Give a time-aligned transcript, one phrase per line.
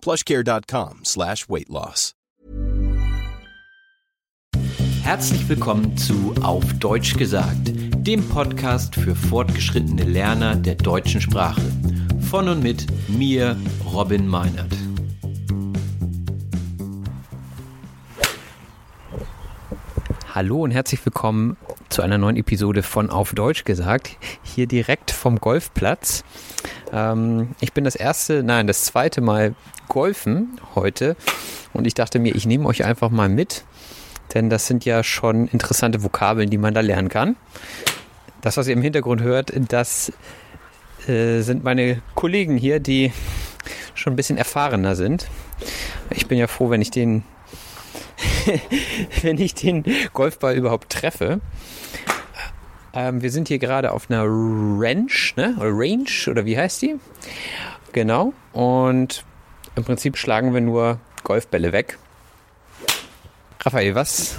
[0.00, 2.14] plushcare.com slash weight loss.
[5.02, 11.62] Herzlich willkommen zu Auf Deutsch gesagt, dem Podcast für fortgeschrittene Lerner der deutschen Sprache.
[12.30, 13.56] Von und mit mir,
[13.90, 14.87] Robin Meinert.
[20.38, 21.56] Hallo und herzlich willkommen
[21.88, 24.16] zu einer neuen Episode von Auf Deutsch gesagt.
[24.44, 26.22] Hier direkt vom Golfplatz.
[26.92, 29.56] Ähm, ich bin das erste, nein, das zweite Mal
[29.88, 31.16] golfen heute
[31.72, 33.64] und ich dachte mir, ich nehme euch einfach mal mit,
[34.32, 37.34] denn das sind ja schon interessante Vokabeln, die man da lernen kann.
[38.40, 40.12] Das, was ihr im Hintergrund hört, das
[41.08, 43.12] äh, sind meine Kollegen hier, die
[43.94, 45.26] schon ein bisschen erfahrener sind.
[46.10, 47.24] Ich bin ja froh, wenn ich den
[49.22, 51.40] wenn ich den Golfball überhaupt treffe.
[52.92, 55.56] Ähm, wir sind hier gerade auf einer Ranch, ne?
[55.58, 56.96] Oder Range, oder wie heißt die?
[57.92, 58.32] Genau.
[58.52, 59.24] Und
[59.76, 61.98] im Prinzip schlagen wir nur Golfbälle weg.
[63.60, 64.38] Raphael, was,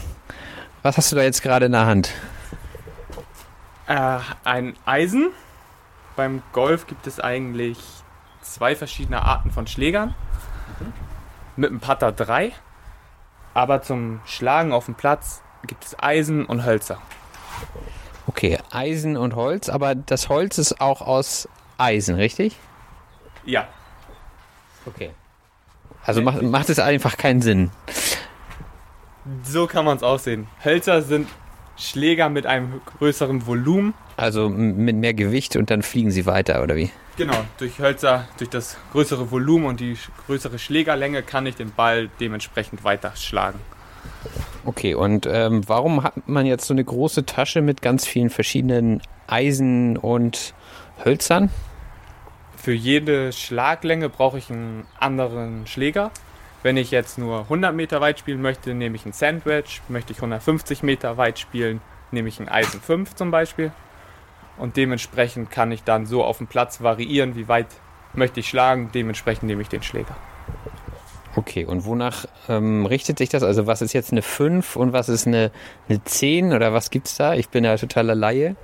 [0.82, 2.12] was hast du da jetzt gerade in der Hand?
[3.88, 5.30] Äh, ein Eisen.
[6.16, 7.78] Beim Golf gibt es eigentlich
[8.42, 10.16] zwei verschiedene Arten von Schlägern.
[11.56, 12.54] Mit dem Putter drei.
[13.54, 17.02] Aber zum Schlagen auf dem Platz gibt es Eisen und Hölzer.
[18.28, 22.56] Okay, Eisen und Holz, aber das Holz ist auch aus Eisen, richtig?
[23.44, 23.68] Ja.
[24.86, 25.12] Okay.
[26.06, 27.72] Also macht, macht es einfach keinen Sinn.
[29.44, 30.48] So kann man es aussehen.
[30.64, 31.28] Hölzer sind
[31.78, 33.94] Schläger mit einem größeren Volumen.
[34.20, 36.90] Also mit mehr Gewicht und dann fliegen sie weiter, oder wie?
[37.16, 42.10] Genau, durch Hölzer, durch das größere Volumen und die größere Schlägerlänge kann ich den Ball
[42.20, 43.62] dementsprechend weiter schlagen.
[44.66, 49.02] Okay, und ähm, warum hat man jetzt so eine große Tasche mit ganz vielen verschiedenen
[49.28, 50.54] Eisen und
[51.06, 51.50] Hölzern?
[52.58, 56.12] Für jede Schlaglänge brauche ich einen anderen Schläger.
[56.62, 59.82] Wenn ich jetzt nur 100 Meter weit spielen möchte, nehme ich einen Sandwich.
[59.88, 61.80] Möchte ich 150 Meter weit spielen,
[62.12, 63.72] nehme ich einen Eisen 5 zum Beispiel.
[64.60, 67.68] Und dementsprechend kann ich dann so auf dem Platz variieren, wie weit
[68.14, 68.92] möchte ich schlagen.
[68.94, 70.16] Dementsprechend nehme ich den Schläger.
[71.36, 73.44] Okay, und wonach ähm, richtet sich das?
[73.44, 75.52] Also was ist jetzt eine 5 und was ist eine,
[75.88, 77.34] eine 10 oder was gibt's da?
[77.36, 78.56] Ich bin ja totaler Laie.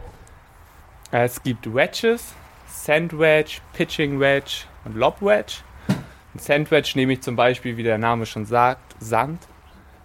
[1.12, 2.34] Es gibt Wedges,
[2.68, 5.60] Sandwedge, Pitching Wedge und Lob Wedge.
[5.88, 9.40] Ein Sandwedge nehme ich zum Beispiel, wie der Name schon sagt, Sand.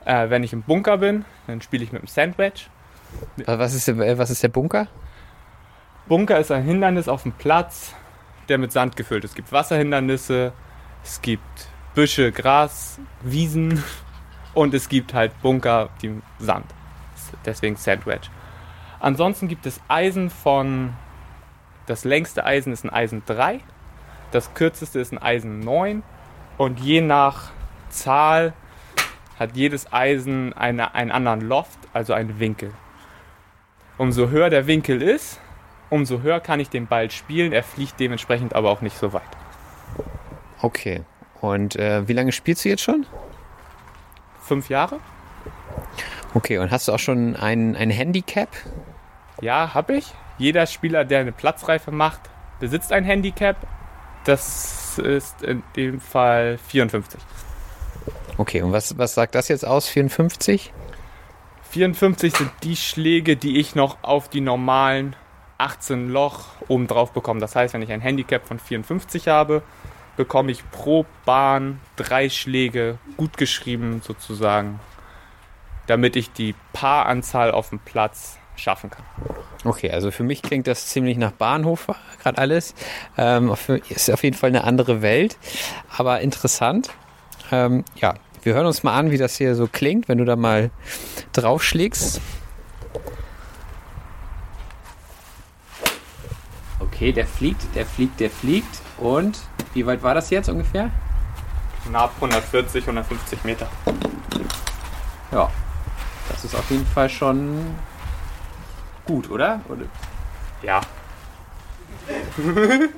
[0.05, 2.67] Äh, wenn ich im Bunker bin, dann spiele ich mit dem Sandwedge.
[3.47, 4.87] Was ist, äh, was ist der Bunker?
[6.11, 7.95] Bunker ist ein Hindernis auf dem Platz,
[8.49, 9.31] der mit Sand gefüllt ist.
[9.31, 10.53] Es gibt Wasserhindernisse,
[11.05, 13.85] es gibt Büsche, Gras, Wiesen
[14.55, 16.67] und es gibt halt Bunker, die Sand.
[17.45, 18.29] Deswegen Sandwedge.
[18.99, 20.95] Ansonsten gibt es Eisen von.
[21.87, 23.61] Das längste Eisen ist ein Eisen 3,
[24.33, 26.03] das kürzeste ist ein Eisen 9
[26.59, 27.53] und je nach
[27.89, 28.53] Zahl
[29.39, 32.73] hat jedes Eisen eine, einen anderen Loft, also einen Winkel.
[33.97, 35.41] Umso höher der Winkel ist,
[35.91, 37.53] umso höher kann ich den Ball spielen.
[37.53, 39.23] Er fliegt dementsprechend aber auch nicht so weit.
[40.63, 41.03] Okay.
[41.41, 43.07] Und äh, wie lange spielst du jetzt schon?
[44.43, 45.01] Fünf Jahre?
[46.35, 48.49] Okay, und hast du auch schon ein, ein Handicap?
[49.41, 50.13] Ja, habe ich.
[50.39, 52.21] Jeder Spieler, der eine Platzreife macht,
[52.61, 53.57] besitzt ein Handicap.
[54.25, 57.21] Das ist in dem Fall 54.
[58.37, 59.89] Okay, und was, was sagt das jetzt aus?
[59.89, 60.73] 54?
[61.71, 65.15] 54 sind die Schläge, die ich noch auf die normalen
[65.61, 67.41] 18 Loch oben drauf bekomme.
[67.41, 69.63] Das heißt, wenn ich ein Handicap von 54 habe,
[70.17, 74.81] bekomme ich pro Bahn drei Schläge gut geschrieben sozusagen,
[75.87, 79.05] damit ich die Paaranzahl auf dem Platz schaffen kann.
[79.65, 81.89] Okay, also für mich klingt das ziemlich nach Bahnhof
[82.23, 82.75] gerade alles.
[83.17, 83.55] Ähm,
[83.89, 85.39] ist auf jeden Fall eine andere Welt,
[85.97, 86.91] aber interessant.
[87.53, 90.35] Ähm, ja, Wir hören uns mal an, wie das hier so klingt, wenn du da
[90.35, 90.71] mal
[91.33, 92.21] draufschlägst.
[97.01, 98.83] Okay, der fliegt, der fliegt, der fliegt.
[98.99, 99.39] Und
[99.73, 100.91] wie weit war das jetzt ungefähr?
[101.87, 103.71] Knapp 140, 150 Meter.
[105.33, 105.51] Ja,
[106.29, 107.75] das ist auf jeden Fall schon
[109.07, 109.63] gut, oder?
[109.71, 109.87] oder?
[110.63, 110.83] Ja.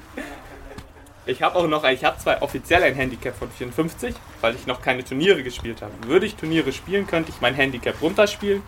[1.26, 4.82] ich habe auch noch, ich habe zwar offiziell ein Handicap von 54, weil ich noch
[4.82, 5.92] keine Turniere gespielt habe.
[6.08, 8.64] Würde ich Turniere spielen, könnte ich mein Handicap runterspielen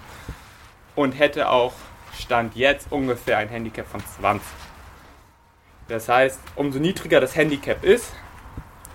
[0.94, 1.72] und hätte auch
[2.16, 4.63] Stand jetzt ungefähr ein Handicap von 20.
[5.88, 8.12] Das heißt, umso niedriger das Handicap ist,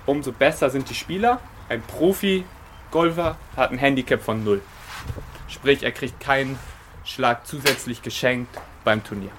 [0.06, 1.40] umso besser sind die Spieler.
[1.70, 4.62] Ein Profi-Golfer hat ein Handicap von 0.
[5.48, 6.58] Sprich, er kriegt keinen
[7.04, 9.32] Schlag zusätzlich geschenkt beim Turnier.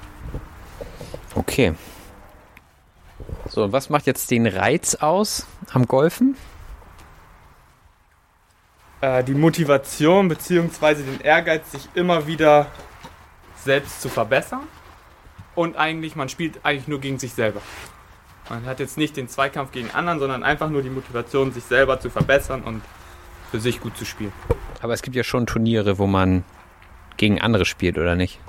[1.35, 1.75] Okay.
[3.49, 6.37] So, und was macht jetzt den Reiz aus am Golfen?
[9.01, 11.03] Äh, die Motivation bzw.
[11.03, 12.67] den Ehrgeiz, sich immer wieder
[13.57, 14.63] selbst zu verbessern.
[15.61, 17.61] Und eigentlich, man spielt eigentlich nur gegen sich selber.
[18.49, 22.01] Man hat jetzt nicht den Zweikampf gegen anderen, sondern einfach nur die Motivation, sich selber
[22.01, 22.81] zu verbessern und
[23.51, 24.33] für sich gut zu spielen.
[24.81, 26.45] Aber es gibt ja schon Turniere, wo man
[27.19, 28.41] gegen andere spielt, oder nicht?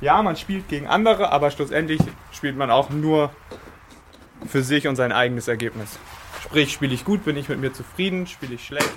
[0.00, 2.00] Ja, man spielt gegen andere, aber schlussendlich
[2.32, 3.30] spielt man auch nur
[4.48, 6.00] für sich und sein eigenes Ergebnis.
[6.42, 8.96] Sprich, spiele ich gut, bin ich mit mir zufrieden, spiele ich schlecht,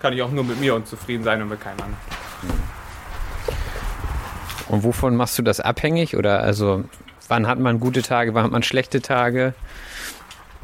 [0.00, 2.73] kann ich auch nur mit mir unzufrieden sein und mit keinem anderen.
[4.68, 6.16] Und wovon machst du das abhängig?
[6.16, 6.84] Oder also,
[7.28, 9.54] wann hat man gute Tage, wann hat man schlechte Tage?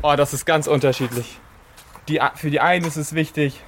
[0.02, 1.38] Oh, das ist ganz unterschiedlich.
[2.08, 3.60] Die, für die einen ist es wichtig,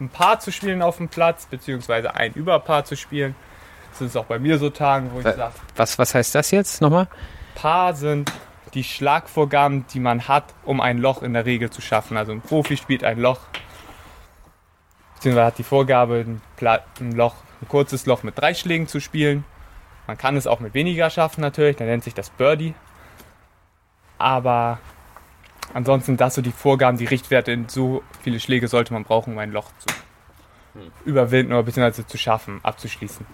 [0.00, 3.34] ein Paar zu spielen auf dem Platz, beziehungsweise ein Überpaar zu spielen.
[3.92, 5.52] Das ist auch bei mir so Tagen, wo ich sage.
[5.76, 7.08] Was, was heißt das jetzt nochmal?
[7.54, 8.32] Paar sind
[8.74, 12.16] die Schlagvorgaben, die man hat, um ein Loch in der Regel zu schaffen.
[12.16, 13.40] Also ein Profi spielt ein Loch,
[15.14, 16.24] beziehungsweise hat die Vorgabe,
[16.60, 19.44] ein, Loch, ein kurzes Loch mit drei Schlägen zu spielen.
[20.10, 22.74] Man kann es auch mit weniger schaffen natürlich, dann nennt sich das Birdie.
[24.18, 24.80] Aber
[25.72, 29.52] ansonsten das so die Vorgaben, die Richtwerte, so viele Schläge sollte man brauchen, um ein
[29.52, 29.86] Loch zu
[31.04, 33.24] überwinden oder beziehungsweise zu schaffen, abzuschließen.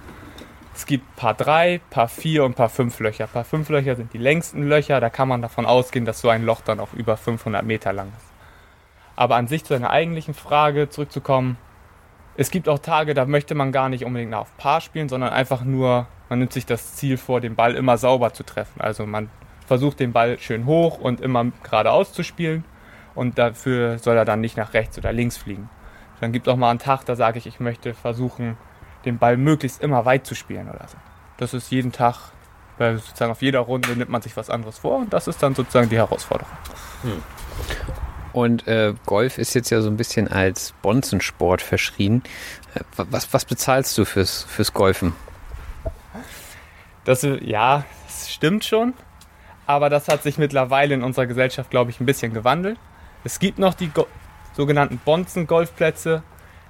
[0.75, 3.26] Es gibt Paar 3, Paar 4 und Paar 5 Löcher.
[3.26, 6.44] Paar 5 Löcher sind die längsten Löcher, da kann man davon ausgehen, dass so ein
[6.44, 8.26] Loch dann auch über 500 Meter lang ist.
[9.17, 11.56] Aber an sich zu einer eigentlichen Frage zurückzukommen,
[12.37, 15.65] es gibt auch Tage, da möchte man gar nicht unbedingt auf Paar spielen, sondern einfach
[15.65, 18.81] nur, man nimmt sich das Ziel vor, den Ball immer sauber zu treffen.
[18.81, 19.31] Also man
[19.67, 22.65] versucht den Ball schön hoch und immer geradeaus zu spielen
[23.15, 25.69] und dafür soll er dann nicht nach rechts oder links fliegen.
[26.21, 28.56] Dann gibt es auch mal einen Tag, da sage ich, ich möchte versuchen,
[29.05, 30.97] den Ball möglichst immer weit zu spielen oder so.
[31.39, 32.32] Das ist jeden Tag,
[32.79, 35.55] weil sozusagen auf jeder Runde nimmt man sich was anderes vor und das ist dann
[35.55, 36.53] sozusagen die Herausforderung.
[37.03, 37.23] Hm.
[38.37, 42.23] Und äh, Golf ist jetzt ja so ein bisschen als Bonzensport verschrien.
[42.75, 45.15] Äh, was, was bezahlst du fürs, fürs Golfen?
[47.06, 48.93] Das, ja, das stimmt schon.
[49.65, 52.79] Aber das hat sich mittlerweile in unserer Gesellschaft, glaube ich, ein bisschen gewandelt.
[53.25, 54.06] Es gibt noch die Go
[54.53, 56.23] sogenannten Bonzen-Golfplätze,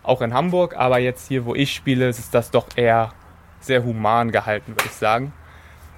[0.05, 3.13] auch in Hamburg, aber jetzt hier, wo ich spiele, ist das doch eher
[3.59, 5.33] sehr human gehalten, würde ich sagen.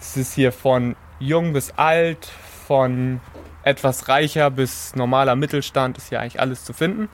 [0.00, 2.26] Es ist hier von jung bis alt,
[2.66, 3.20] von
[3.68, 7.08] etwas reicher bis normaler Mittelstand, ist hier eigentlich alles zu finden.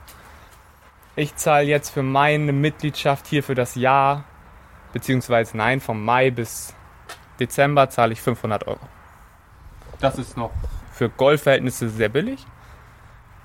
[1.17, 4.23] Ich zahle jetzt für meine Mitgliedschaft hier für das Jahr,
[4.93, 6.73] beziehungsweise nein, vom Mai bis
[7.39, 8.79] Dezember zahle ich 500 Euro.
[9.99, 10.51] Das ist noch
[10.91, 12.45] für Golfverhältnisse sehr billig.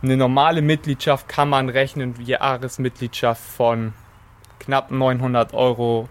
[0.03, 3.93] Eine normale Mitgliedschaft kann man rechnen, Jahresmitgliedschaft von
[4.61, 6.09] knapp 900 Euro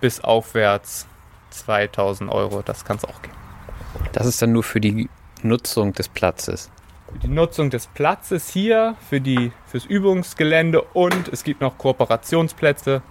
[0.00, 1.06] bis aufwärts
[1.50, 2.62] 2000 Euro.
[2.62, 3.32] Das kann es auch gehen.
[4.12, 5.08] Das ist dann nur für die
[5.44, 6.70] Nutzung des Platzes.
[7.12, 13.02] Für die Nutzung des Platzes hier, für die, fürs Übungsgelände und es gibt noch Kooperationsplätze.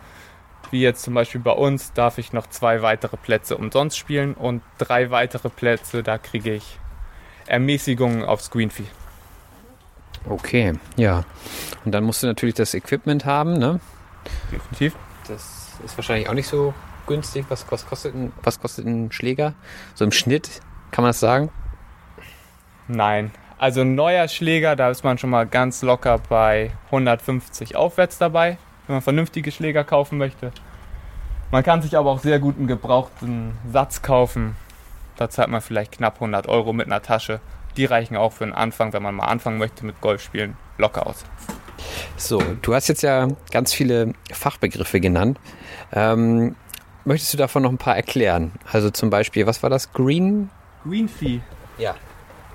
[0.71, 4.61] Wie jetzt zum Beispiel bei uns darf ich noch zwei weitere Plätze umsonst spielen und
[4.77, 6.79] drei weitere Plätze, da kriege ich
[7.47, 8.85] Ermäßigungen aufs Greenfee.
[10.29, 11.25] Okay, ja.
[11.83, 13.79] Und dann musst du natürlich das Equipment haben, ne?
[14.51, 14.95] Definitiv.
[15.27, 16.73] Das ist wahrscheinlich auch nicht so
[17.07, 17.45] günstig.
[17.50, 19.53] Was, was, kostet, ein, was kostet ein Schläger?
[19.95, 20.61] So im Schnitt,
[20.91, 21.50] kann man das sagen?
[22.88, 23.31] Nein.
[23.57, 28.57] Also ein neuer Schläger, da ist man schon mal ganz locker bei 150 aufwärts dabei,
[28.88, 30.51] wenn man vernünftige Schläger kaufen möchte.
[31.51, 34.55] Man kann sich aber auch sehr gut einen gebrauchten Satz kaufen.
[35.17, 37.41] Da zahlt man vielleicht knapp 100 Euro mit einer Tasche
[37.77, 41.23] die reichen auch für den Anfang, wenn man mal anfangen möchte mit Golfspielen, locker aus.
[42.17, 45.39] So, du hast jetzt ja ganz viele Fachbegriffe genannt.
[45.91, 46.55] Ähm,
[47.05, 48.51] möchtest du davon noch ein paar erklären?
[48.71, 49.91] Also zum Beispiel, was war das?
[49.91, 50.50] Green?
[50.83, 51.41] Green Fee.
[51.77, 51.95] Ja.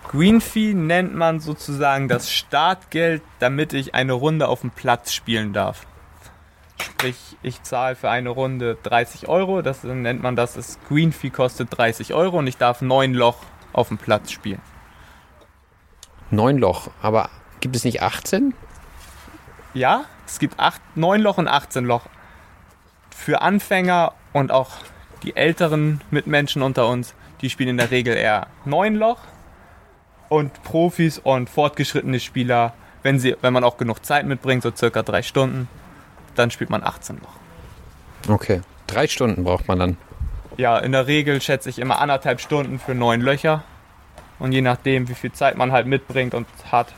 [0.09, 5.53] Green Fee nennt man sozusagen das Startgeld, damit ich eine Runde auf dem Platz spielen
[5.53, 5.87] darf.
[6.81, 11.31] Sprich, ich zahle für eine Runde 30 Euro, das nennt man das, das Green Fee
[11.31, 13.39] kostet 30 Euro und ich darf neun Loch
[13.73, 14.61] auf dem Platz spielen.
[16.31, 18.55] Neun Loch, aber gibt es nicht 18?
[19.75, 22.07] Ja, es gibt acht, neun Loch und 18 Loch.
[23.11, 24.71] Für Anfänger und auch
[25.23, 29.19] die älteren Mitmenschen unter uns, die spielen in der Regel eher neun Loch.
[30.29, 35.03] Und Profis und fortgeschrittene Spieler, wenn, sie, wenn man auch genug Zeit mitbringt, so circa
[35.03, 35.69] drei Stunden,
[36.35, 38.33] dann spielt man 18 Loch.
[38.35, 39.97] Okay, drei Stunden braucht man dann.
[40.57, 43.63] Ja, in der Regel schätze ich immer anderthalb Stunden für neun Löcher.
[44.39, 46.93] Und je nachdem, wie viel Zeit man halt mitbringt und hat,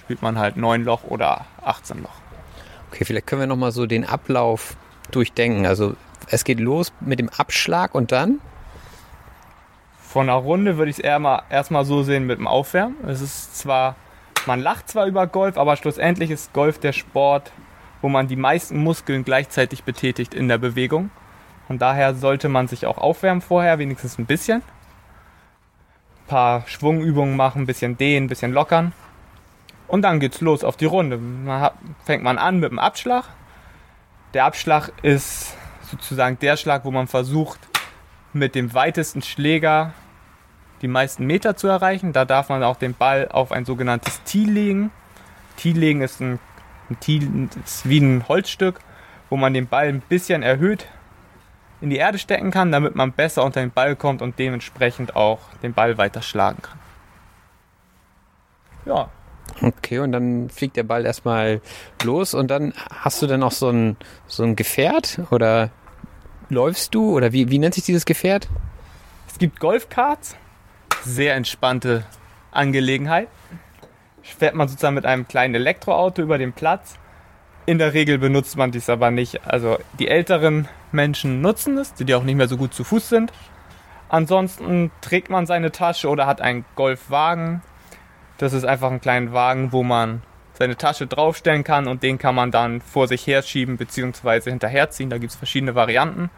[0.00, 2.20] spielt man halt neun Loch oder 18 Loch.
[2.90, 4.76] Okay, vielleicht können wir nochmal so den Ablauf
[5.10, 5.66] durchdenken.
[5.66, 5.94] Also
[6.28, 8.40] es geht los mit dem Abschlag und dann?
[10.10, 12.96] Von einer Runde würde ich es erstmal so sehen mit dem Aufwärmen.
[13.06, 13.94] Es ist zwar,
[14.44, 17.52] man lacht zwar über Golf, aber schlussendlich ist Golf der Sport,
[18.02, 21.12] wo man die meisten Muskeln gleichzeitig betätigt in der Bewegung.
[21.68, 24.62] Und daher sollte man sich auch aufwärmen vorher, wenigstens ein bisschen.
[26.22, 28.92] Ein paar Schwungübungen machen, ein bisschen dehnen, ein bisschen lockern.
[29.86, 31.18] Und dann geht's los auf die Runde.
[31.18, 31.74] Man hat,
[32.04, 33.26] fängt man an mit dem Abschlag.
[34.34, 37.69] Der Abschlag ist sozusagen der Schlag, wo man versucht,
[38.32, 39.92] mit dem weitesten Schläger
[40.82, 42.12] die meisten Meter zu erreichen.
[42.12, 44.90] Da darf man auch den Ball auf ein sogenanntes Tee legen.
[45.56, 46.38] Tee legen ist, ein,
[46.88, 47.20] ein Tee
[47.64, 48.80] ist wie ein Holzstück,
[49.28, 50.86] wo man den Ball ein bisschen erhöht
[51.80, 55.40] in die Erde stecken kann, damit man besser unter den Ball kommt und dementsprechend auch
[55.62, 56.78] den Ball weiter schlagen kann.
[58.84, 59.08] Ja.
[59.62, 61.60] Okay, und dann fliegt der Ball erstmal
[62.04, 63.96] los und dann hast du dann auch so ein,
[64.26, 65.70] so ein Gefährt oder
[66.50, 68.48] läufst du oder wie, wie nennt sich dieses Gefährt?
[69.28, 70.36] Es gibt Golfkarts,
[71.04, 72.04] sehr entspannte
[72.50, 73.28] Angelegenheit.
[74.22, 76.98] Fährt man sozusagen mit einem kleinen Elektroauto über den Platz.
[77.66, 79.46] In der Regel benutzt man dies aber nicht.
[79.46, 83.32] Also die älteren Menschen nutzen es, die auch nicht mehr so gut zu Fuß sind.
[84.08, 87.62] Ansonsten trägt man seine Tasche oder hat einen Golfwagen.
[88.38, 90.22] Das ist einfach ein kleiner Wagen, wo man
[90.60, 94.50] seine Tasche draufstellen kann und den kann man dann vor sich herschieben bzw.
[94.50, 95.08] hinterherziehen.
[95.08, 96.28] Da gibt es verschiedene Varianten.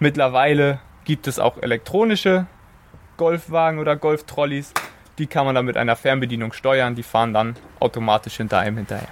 [0.00, 2.46] Mittlerweile gibt es auch elektronische
[3.16, 4.74] Golfwagen oder Golftrolleys.
[5.18, 6.96] Die kann man dann mit einer Fernbedienung steuern.
[6.96, 9.06] Die fahren dann automatisch hinter einem hinterher.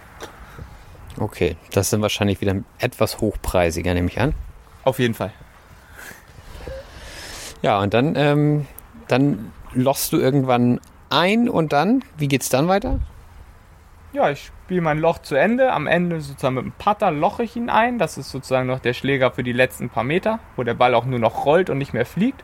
[1.21, 4.35] Okay, das sind wahrscheinlich wieder etwas hochpreisiger, nehme ich an.
[4.83, 5.31] Auf jeden Fall.
[7.63, 8.67] Ja, und dann, ähm,
[9.07, 12.99] dann lochst du irgendwann ein und dann, wie geht's dann weiter?
[14.13, 15.71] Ja, ich spiele mein Loch zu Ende.
[15.71, 17.99] Am Ende sozusagen mit dem Putter loche ich ihn ein.
[17.99, 21.05] Das ist sozusagen noch der Schläger für die letzten paar Meter, wo der Ball auch
[21.05, 22.43] nur noch rollt und nicht mehr fliegt.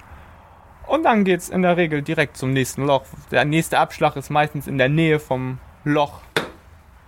[0.86, 3.04] Und dann geht es in der Regel direkt zum nächsten Loch.
[3.30, 6.20] Der nächste Abschlag ist meistens in der Nähe vom Loch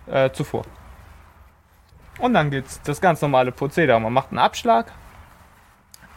[0.07, 0.63] äh, zuvor.
[2.17, 3.99] Und dann geht es das ganz normale Prozedere.
[3.99, 4.91] Man macht einen Abschlag.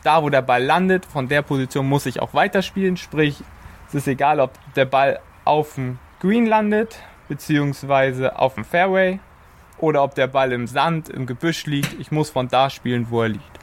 [0.02, 2.96] Da, wo der Ball landet, von der Position muss ich auch weiterspielen.
[2.96, 3.42] Sprich,
[3.88, 9.20] es ist egal, ob der Ball auf dem Green landet, beziehungsweise auf dem Fairway,
[9.78, 11.98] oder ob der Ball im Sand, im Gebüsch liegt.
[12.00, 13.58] Ich muss von da spielen, wo er liegt.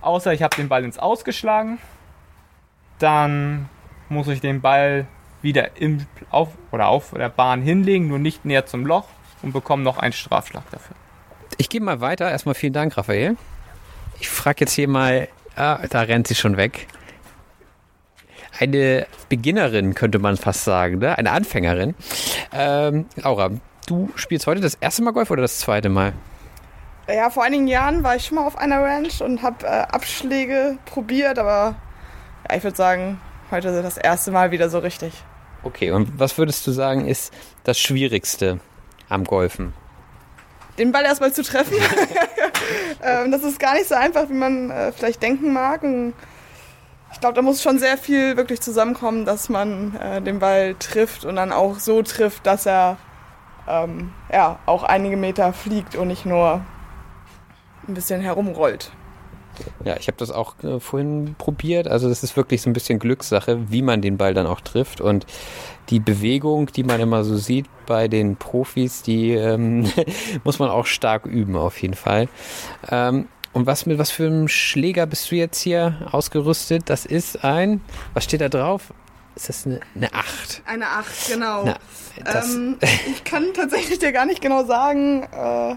[0.00, 1.78] Außer ich habe den Ball ins Ausgeschlagen,
[3.00, 3.68] dann
[4.08, 5.08] muss ich den Ball
[5.42, 9.08] wieder im, auf, oder auf der Bahn hinlegen, nur nicht näher zum Loch
[9.42, 10.94] und bekomme noch einen Strafschlag dafür.
[11.58, 12.30] Ich gehe mal weiter.
[12.30, 13.36] Erstmal vielen Dank, Raphael.
[14.20, 16.86] Ich frage jetzt hier mal, ah, da rennt sie schon weg.
[18.60, 21.16] Eine Beginnerin könnte man fast sagen, ne?
[21.16, 21.94] eine Anfängerin.
[22.52, 23.52] Ähm, Laura,
[23.86, 26.12] du spielst heute das erste Mal Golf oder das zweite Mal?
[27.08, 30.76] Ja, vor einigen Jahren war ich schon mal auf einer Ranch und habe äh, Abschläge
[30.84, 31.76] probiert, aber
[32.50, 33.18] ja, ich würde sagen,
[33.50, 35.14] heute das erste Mal wieder so richtig.
[35.62, 37.32] Okay, und was würdest du sagen, ist
[37.64, 38.60] das Schwierigste
[39.08, 39.72] am Golfen?
[40.76, 41.78] Den Ball erstmal zu treffen.
[43.02, 45.82] ähm, das ist gar nicht so einfach, wie man äh, vielleicht denken mag.
[45.82, 46.12] Und
[47.20, 51.26] ich glaube, da muss schon sehr viel wirklich zusammenkommen, dass man äh, den Ball trifft
[51.26, 52.96] und dann auch so trifft, dass er
[53.68, 56.62] ähm, ja, auch einige Meter fliegt und nicht nur
[57.86, 58.90] ein bisschen herumrollt.
[59.84, 61.88] Ja, ich habe das auch äh, vorhin probiert.
[61.88, 65.02] Also das ist wirklich so ein bisschen Glückssache, wie man den Ball dann auch trifft.
[65.02, 65.26] Und
[65.90, 69.92] die Bewegung, die man immer so sieht bei den Profis, die ähm,
[70.44, 72.28] muss man auch stark üben auf jeden Fall.
[72.90, 76.84] Ähm, und was mit was für einem Schläger bist du jetzt hier ausgerüstet?
[76.86, 77.80] Das ist ein,
[78.14, 78.92] was steht da drauf?
[79.36, 80.62] Ist das eine, eine 8?
[80.66, 81.64] Eine 8, genau.
[81.64, 81.76] Na,
[82.26, 82.78] Ähm,
[83.10, 85.76] ich kann tatsächlich dir gar nicht genau sagen, äh,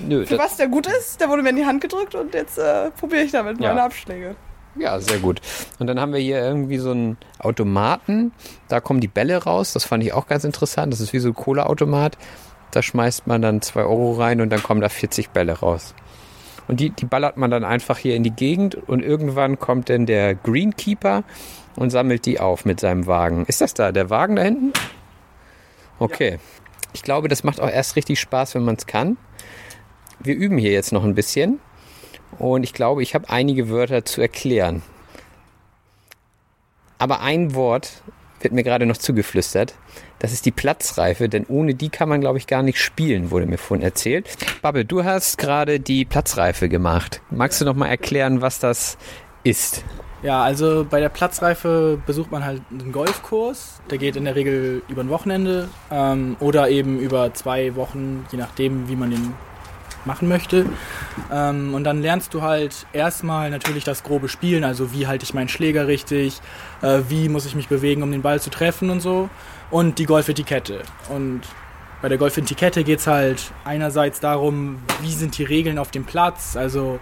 [0.00, 1.20] nö, für was der gut ist.
[1.20, 3.68] Der wurde mir in die Hand gedrückt und jetzt äh, probiere ich damit Ja.
[3.70, 4.36] meine Abschläge.
[4.76, 5.40] Ja, sehr gut.
[5.80, 8.32] Und dann haben wir hier irgendwie so einen Automaten.
[8.68, 9.72] Da kommen die Bälle raus.
[9.72, 10.92] Das fand ich auch ganz interessant.
[10.92, 12.16] Das ist wie so ein Cola-Automat.
[12.70, 15.94] Da schmeißt man dann 2 Euro rein und dann kommen da 40 Bälle raus.
[16.68, 20.06] Und die, die ballert man dann einfach hier in die Gegend und irgendwann kommt dann
[20.06, 21.24] der Greenkeeper
[21.76, 23.46] und sammelt die auf mit seinem Wagen.
[23.46, 24.72] Ist das da, der Wagen da hinten?
[25.98, 26.38] Okay.
[26.92, 29.16] Ich glaube, das macht auch erst richtig Spaß, wenn man es kann.
[30.20, 31.58] Wir üben hier jetzt noch ein bisschen
[32.38, 34.82] und ich glaube, ich habe einige Wörter zu erklären.
[36.98, 38.02] Aber ein Wort
[38.40, 39.74] wird mir gerade noch zugeflüstert.
[40.18, 43.46] Das ist die Platzreife, denn ohne die kann man, glaube ich, gar nicht spielen, wurde
[43.46, 44.28] mir vorhin erzählt.
[44.62, 47.20] Babbel, du hast gerade die Platzreife gemacht.
[47.30, 48.98] Magst du noch mal erklären, was das
[49.44, 49.84] ist?
[50.22, 53.80] Ja, also bei der Platzreife besucht man halt einen Golfkurs.
[53.88, 58.38] Der geht in der Regel über ein Wochenende ähm, oder eben über zwei Wochen, je
[58.38, 59.34] nachdem, wie man den
[60.04, 60.66] machen möchte.
[61.32, 65.34] Ähm, und dann lernst du halt erstmal natürlich das grobe Spielen, also wie halte ich
[65.34, 66.40] meinen Schläger richtig,
[66.82, 69.28] äh, wie muss ich mich bewegen, um den Ball zu treffen und so.
[69.70, 70.82] Und die Golfetikette.
[71.10, 71.42] Und
[72.00, 76.56] bei der Golfetikette geht es halt einerseits darum, wie sind die Regeln auf dem Platz,
[76.56, 77.00] also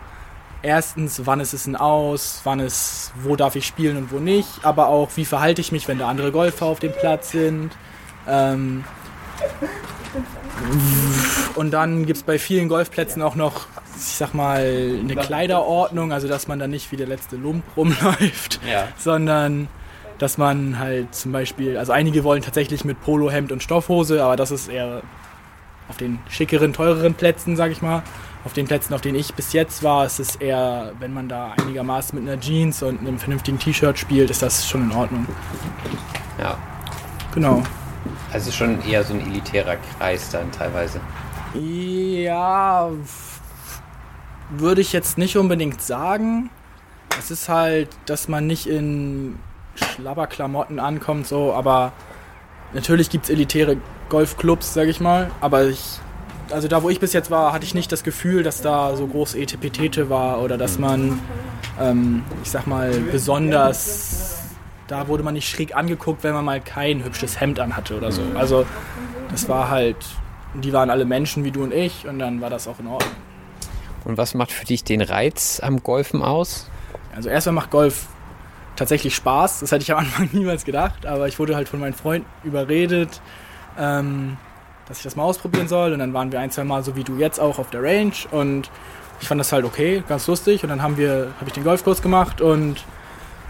[0.62, 4.48] erstens, wann ist es ein Aus, wann ist, wo darf ich spielen und wo nicht,
[4.64, 7.76] aber auch, wie verhalte ich mich, wenn da andere Golfer auf dem Platz sind.
[8.26, 8.84] Ähm,
[11.54, 16.26] und dann gibt es bei vielen Golfplätzen auch noch, ich sag mal, eine Kleiderordnung, also
[16.28, 18.88] dass man da nicht wie der letzte Lump rumläuft, Ja.
[18.98, 19.68] sondern
[20.18, 24.50] dass man halt zum Beispiel, also einige wollen tatsächlich mit Polohemd und Stoffhose, aber das
[24.50, 25.02] ist eher
[25.88, 28.02] auf den schickeren, teureren Plätzen, sag ich mal.
[28.44, 31.54] Auf den Plätzen, auf denen ich bis jetzt war, ist es eher, wenn man da
[31.60, 35.26] einigermaßen mit einer Jeans und einem vernünftigen T-Shirt spielt, ist das schon in Ordnung.
[36.38, 36.56] Ja.
[37.34, 37.62] Genau.
[38.32, 41.00] Also schon eher so ein elitärer Kreis dann teilweise.
[41.54, 42.90] Ja,
[44.50, 46.50] würde ich jetzt nicht unbedingt sagen.
[47.18, 49.38] Es ist halt, dass man nicht in
[49.76, 51.92] Schlabberklamotten ankommt, so, aber
[52.72, 53.76] natürlich gibt es elitäre
[54.08, 55.98] Golfclubs, sag ich mal, aber ich,
[56.50, 59.06] also da wo ich bis jetzt war, hatte ich nicht das Gefühl, dass da so
[59.06, 61.18] groß Etepetete war oder dass man,
[61.80, 64.42] ähm, ich sag mal, besonders,
[64.86, 68.22] da wurde man nicht schräg angeguckt, wenn man mal kein hübsches Hemd anhatte oder so.
[68.36, 68.66] Also
[69.30, 69.96] das war halt,
[70.54, 73.12] die waren alle Menschen wie du und ich und dann war das auch in Ordnung.
[74.04, 76.70] Und was macht für dich den Reiz am Golfen aus?
[77.14, 78.06] Also erstmal macht Golf
[78.76, 79.60] tatsächlich Spaß.
[79.60, 83.20] Das hätte ich am Anfang niemals gedacht, aber ich wurde halt von meinen Freunden überredet,
[83.78, 84.36] ähm,
[84.86, 85.92] dass ich das mal ausprobieren soll.
[85.92, 88.12] Und dann waren wir ein, zwei Mal so wie du jetzt auch auf der Range
[88.30, 88.70] und
[89.20, 90.62] ich fand das halt okay, ganz lustig.
[90.62, 92.84] Und dann haben wir, habe ich den Golfkurs gemacht und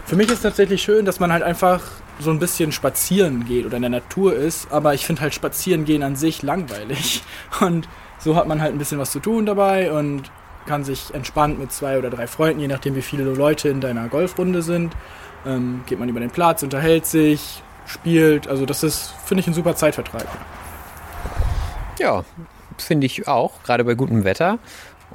[0.05, 1.81] für mich ist tatsächlich schön, dass man halt einfach
[2.19, 4.71] so ein bisschen spazieren geht oder in der Natur ist.
[4.71, 7.23] Aber ich finde halt spazieren gehen an sich langweilig.
[7.59, 7.87] Und
[8.19, 10.31] so hat man halt ein bisschen was zu tun dabei und
[10.67, 14.07] kann sich entspannt mit zwei oder drei Freunden, je nachdem wie viele Leute in deiner
[14.07, 14.95] Golfrunde sind,
[15.45, 18.47] ähm, geht man über den Platz, unterhält sich, spielt.
[18.47, 20.27] Also das ist, finde ich, ein super Zeitvertreib.
[21.99, 22.23] Ja,
[22.77, 24.59] finde ich auch, gerade bei gutem Wetter.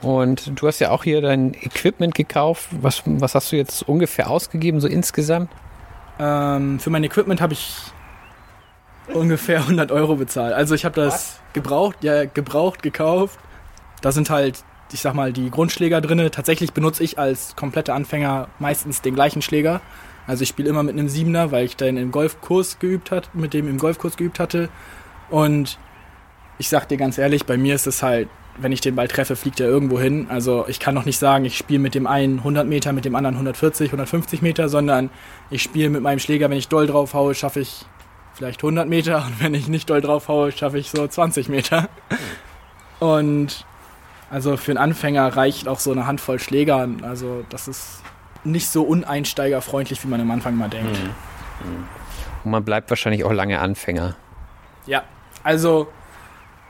[0.01, 2.69] Und du hast ja auch hier dein Equipment gekauft.
[2.73, 5.51] Was, was hast du jetzt ungefähr ausgegeben, so insgesamt?
[6.19, 7.77] Ähm, für mein Equipment habe ich
[9.13, 10.55] ungefähr 100 Euro bezahlt.
[10.55, 13.39] Also ich habe das gebraucht, ja, gebraucht, gekauft.
[14.01, 16.31] Da sind halt, ich sag mal, die Grundschläger drinne.
[16.31, 19.81] Tatsächlich benutze ich als kompletter Anfänger meistens den gleichen Schläger.
[20.27, 23.55] Also ich spiele immer mit einem Siebener, weil ich den im Golfkurs geübt hat, mit
[23.55, 24.69] dem im Golfkurs geübt hatte.
[25.31, 25.79] Und
[26.59, 28.29] ich sag dir ganz ehrlich, bei mir ist es halt,
[28.59, 30.27] wenn ich den Ball treffe, fliegt er irgendwo hin.
[30.29, 33.15] Also ich kann noch nicht sagen, ich spiele mit dem einen 100 Meter, mit dem
[33.15, 35.11] anderen 140, 150 Meter, sondern
[35.51, 37.85] ich spiele mit meinem Schläger, wenn ich doll drauf haue, schaffe ich
[38.35, 41.89] vielleicht 100 Meter und wenn ich nicht doll drauf haue, schaffe ich so 20 Meter.
[43.01, 43.65] Und
[44.33, 46.89] also für einen Anfänger reicht auch so eine Handvoll Schläger.
[47.03, 48.03] Also das ist
[48.45, 50.99] nicht so uneinsteigerfreundlich, wie man am Anfang mal denkt.
[52.43, 54.17] Und man bleibt wahrscheinlich auch lange Anfänger.
[54.87, 55.03] Ja,
[55.43, 55.89] also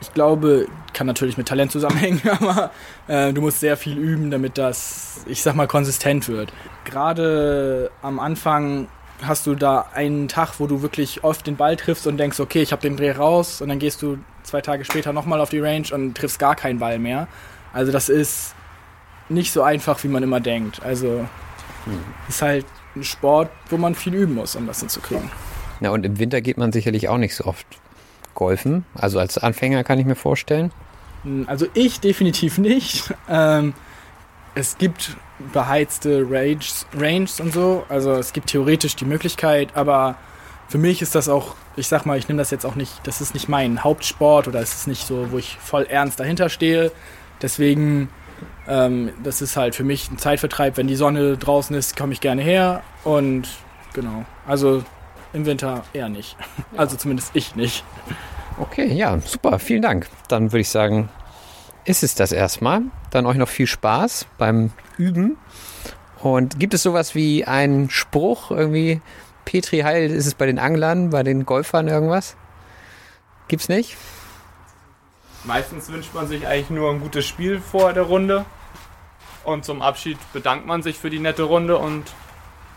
[0.00, 2.72] ich glaube, kann natürlich mit Talent zusammenhängen, aber
[3.06, 6.52] äh, du musst sehr viel üben, damit das, ich sag mal, konsistent wird.
[6.84, 8.88] Gerade am Anfang
[9.22, 12.60] hast du da einen Tag, wo du wirklich oft den Ball triffst und denkst, okay,
[12.60, 15.60] ich habe den Dreh raus und dann gehst du zwei Tage später nochmal auf die
[15.60, 17.28] Range und triffst gar keinen Ball mehr.
[17.72, 18.54] Also das ist
[19.28, 20.82] nicht so einfach, wie man immer denkt.
[20.82, 21.26] Also
[22.28, 25.30] ist halt ein Sport, wo man viel üben muss, um das hinzukriegen.
[25.80, 27.66] Ja, und im Winter geht man sicherlich auch nicht so oft
[28.34, 28.84] golfen.
[28.94, 30.70] Also als Anfänger kann ich mir vorstellen.
[31.46, 33.14] Also ich definitiv nicht.
[33.28, 33.72] Ähm,
[34.54, 35.16] es gibt
[35.52, 37.84] beheizte Ranges, Ranges und so.
[37.88, 40.16] Also es gibt theoretisch die Möglichkeit, aber
[40.68, 43.20] für mich ist das auch, ich sag mal, ich nehme das jetzt auch nicht, das
[43.20, 46.92] ist nicht mein Hauptsport oder es ist nicht so, wo ich voll ernst dahinter stehe.
[47.42, 48.08] Deswegen
[48.66, 50.76] Ähm, das ist halt für mich ein Zeitvertreib.
[50.76, 52.82] Wenn die Sonne draußen ist, komme ich gerne her.
[53.04, 53.48] Und
[53.92, 54.84] genau, also
[55.32, 56.36] im Winter eher nicht.
[56.76, 57.84] Also zumindest ich nicht.
[58.58, 60.08] Okay, ja, super, vielen Dank.
[60.28, 61.10] Dann würde ich sagen,
[61.84, 62.82] ist es das erstmal.
[63.10, 65.36] Dann euch noch viel Spaß beim Üben.
[66.22, 69.02] Und gibt es sowas wie einen Spruch, irgendwie,
[69.44, 72.36] Petri Heil, ist es bei den Anglern, bei den Golfern irgendwas?
[73.48, 73.96] Gibt's nicht?
[75.44, 78.44] Meistens wünscht man sich eigentlich nur ein gutes Spiel vor der Runde.
[79.44, 82.04] Und zum Abschied bedankt man sich für die nette Runde und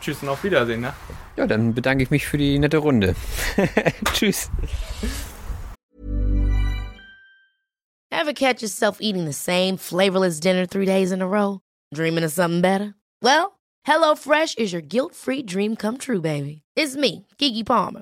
[0.02, 0.82] tschüss und auf Wiedersehen.
[0.82, 0.94] Ne?
[1.36, 3.16] Ja, dann bedanke ich mich für die nette Runde.
[4.14, 4.50] tschüss.
[8.12, 11.60] Ever catch yourself eating the same flavorless dinner three days in a row?
[11.94, 12.96] Dreaming of something better?
[13.22, 16.64] Well, HelloFresh is your guilt-free dream come true, baby.
[16.76, 18.02] It's me, Kiki Palmer.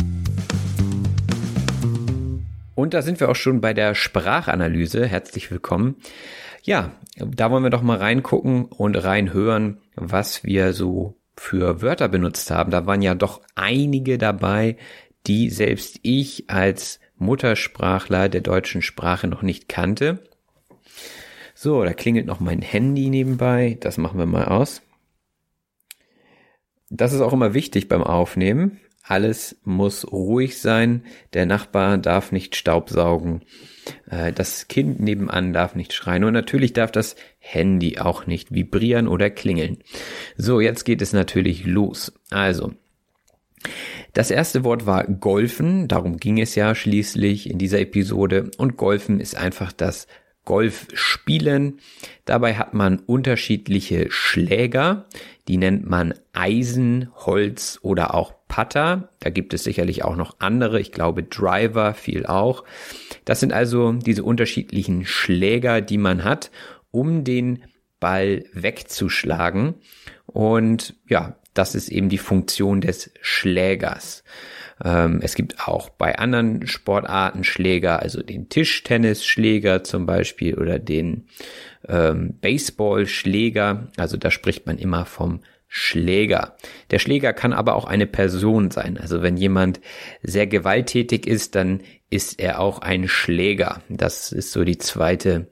[2.81, 5.05] Und da sind wir auch schon bei der Sprachanalyse.
[5.05, 5.97] Herzlich willkommen.
[6.63, 12.49] Ja, da wollen wir doch mal reingucken und reinhören, was wir so für Wörter benutzt
[12.49, 12.71] haben.
[12.71, 14.77] Da waren ja doch einige dabei,
[15.27, 20.23] die selbst ich als Muttersprachler der deutschen Sprache noch nicht kannte.
[21.53, 23.77] So, da klingelt noch mein Handy nebenbei.
[23.79, 24.81] Das machen wir mal aus.
[26.89, 28.79] Das ist auch immer wichtig beim Aufnehmen.
[29.03, 31.03] Alles muss ruhig sein.
[31.33, 33.41] Der Nachbar darf nicht staubsaugen.
[34.09, 36.23] Äh, das Kind nebenan darf nicht schreien.
[36.23, 39.79] Und natürlich darf das Handy auch nicht vibrieren oder klingeln.
[40.37, 42.13] So, jetzt geht es natürlich los.
[42.29, 42.73] Also,
[44.13, 49.19] das erste Wort war Golfen, darum ging es ja schließlich in dieser Episode und Golfen
[49.19, 50.07] ist einfach das
[50.43, 51.79] Golf spielen.
[52.25, 55.07] Dabei hat man unterschiedliche Schläger,
[55.47, 59.07] die nennt man Eisen, Holz oder auch Putter.
[59.21, 62.65] Da gibt es sicherlich auch noch andere, ich glaube Driver viel auch.
[63.23, 66.51] Das sind also diese unterschiedlichen Schläger, die man hat,
[66.91, 67.63] um den
[68.01, 69.75] Ball wegzuschlagen.
[70.25, 74.25] Und ja, das ist eben die Funktion des Schlägers.
[74.83, 81.27] Ähm, es gibt auch bei anderen Sportarten Schläger, also den Tischtennisschläger zum Beispiel oder den
[81.87, 83.87] ähm, Baseballschläger.
[83.95, 85.39] Also da spricht man immer vom
[85.73, 86.57] Schläger.
[86.89, 88.97] Der Schläger kann aber auch eine Person sein.
[88.97, 89.79] Also wenn jemand
[90.21, 91.79] sehr gewalttätig ist, dann
[92.09, 93.81] ist er auch ein Schläger.
[93.87, 95.47] Das ist so die zweite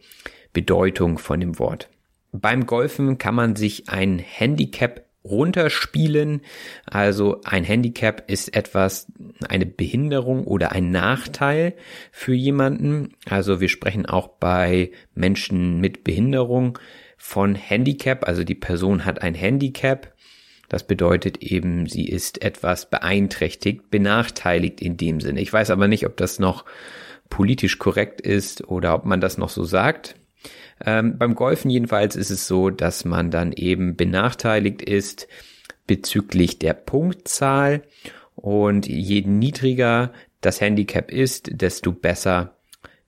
[0.51, 1.89] Bedeutung von dem Wort.
[2.34, 6.41] Beim Golfen kann man sich ein Handicap runterspielen.
[6.86, 9.08] Also ein Handicap ist etwas,
[9.47, 11.75] eine Behinderung oder ein Nachteil
[12.12, 13.15] für jemanden.
[13.25, 16.77] Also wir sprechen auch bei Menschen mit Behinderung
[17.19, 18.27] von Handicap.
[18.27, 20.13] Also die Person hat ein Handicap.
[20.69, 25.41] Das bedeutet eben, sie ist etwas beeinträchtigt, benachteiligt in dem Sinne.
[25.41, 26.65] Ich weiß aber nicht, ob das noch
[27.29, 30.15] politisch korrekt ist oder ob man das noch so sagt.
[30.84, 35.27] Ähm, beim Golfen jedenfalls ist es so, dass man dann eben benachteiligt ist
[35.86, 37.82] bezüglich der Punktzahl
[38.36, 42.55] und je niedriger das Handicap ist, desto besser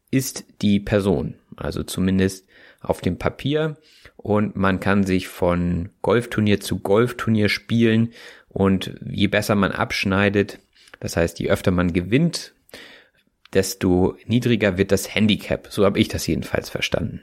[0.09, 1.35] ist die Person.
[1.55, 2.47] Also zumindest
[2.81, 3.77] auf dem Papier.
[4.21, 8.13] Und man kann sich von Golfturnier zu Golfturnier spielen.
[8.49, 10.59] Und je besser man abschneidet,
[10.99, 12.53] das heißt, je öfter man gewinnt,
[13.53, 15.67] desto niedriger wird das Handicap.
[15.71, 17.21] So habe ich das jedenfalls verstanden.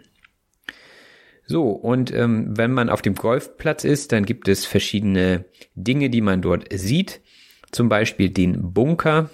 [1.47, 6.21] So, und ähm, wenn man auf dem Golfplatz ist, dann gibt es verschiedene Dinge, die
[6.21, 7.23] man dort sieht.
[7.71, 9.31] Zum Beispiel den Bunker.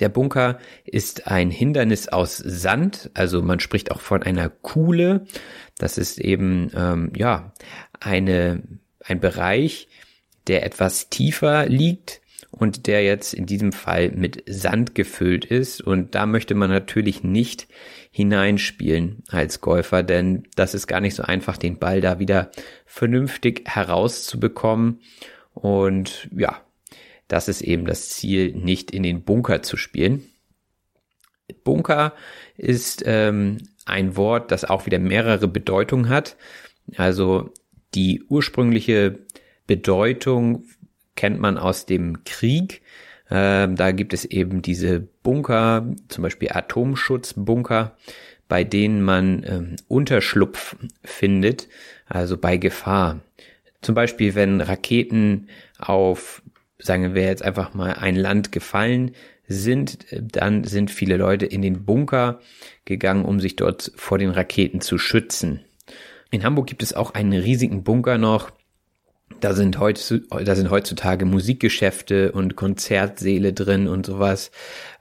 [0.00, 5.26] Der Bunker ist ein Hindernis aus Sand, also man spricht auch von einer Kuhle.
[5.78, 7.52] Das ist eben ähm, ja
[8.00, 8.62] eine
[9.04, 9.88] ein Bereich,
[10.46, 15.80] der etwas tiefer liegt und der jetzt in diesem Fall mit Sand gefüllt ist.
[15.80, 17.68] Und da möchte man natürlich nicht
[18.10, 22.50] hineinspielen als Golfer, denn das ist gar nicht so einfach, den Ball da wieder
[22.86, 25.00] vernünftig herauszubekommen.
[25.52, 26.62] Und ja,
[27.28, 30.24] das ist eben das Ziel, nicht in den Bunker zu spielen.
[31.64, 32.14] Bunker
[32.56, 36.36] ist ähm, ein Wort, das auch wieder mehrere Bedeutungen hat.
[36.96, 37.52] Also
[37.94, 39.18] die ursprüngliche
[39.66, 40.64] Bedeutung
[41.16, 42.82] kennt man aus dem Krieg.
[43.30, 47.96] Ähm, da gibt es eben diese Bunker, zum Beispiel Atomschutzbunker,
[48.48, 51.68] bei denen man ähm, Unterschlupf findet,
[52.06, 53.20] also bei Gefahr.
[53.82, 56.42] Zum Beispiel, wenn Raketen auf,
[56.78, 59.12] sagen wir jetzt einfach mal, ein Land gefallen
[59.46, 62.40] sind, dann sind viele Leute in den Bunker
[62.84, 65.64] gegangen, um sich dort vor den Raketen zu schützen.
[66.30, 68.50] In Hamburg gibt es auch einen riesigen Bunker noch.
[69.40, 74.50] Da sind, heutzutage Musikgeschäfte und Konzertsäle drin und sowas.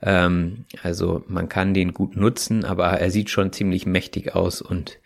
[0.02, 5.00] Ähm, also man kann den gut nutzen, aber er sieht schon ziemlich mächtig aus und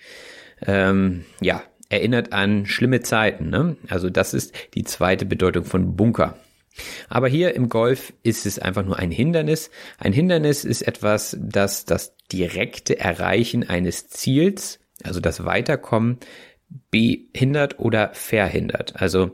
[0.65, 3.49] ähm, ja, erinnert an schlimme Zeiten.
[3.49, 3.77] Ne?
[3.88, 6.38] Also das ist die zweite Bedeutung von Bunker.
[7.10, 9.71] Aber hier im Golf ist es einfach nur ein Hindernis.
[9.97, 16.19] Ein Hindernis ist etwas, das das direkte Erreichen eines Ziels, also das Weiterkommen,
[16.89, 18.93] behindert oder verhindert.
[18.95, 19.31] Also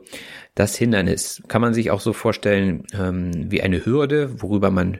[0.54, 4.98] das Hindernis kann man sich auch so vorstellen ähm, wie eine Hürde, worüber man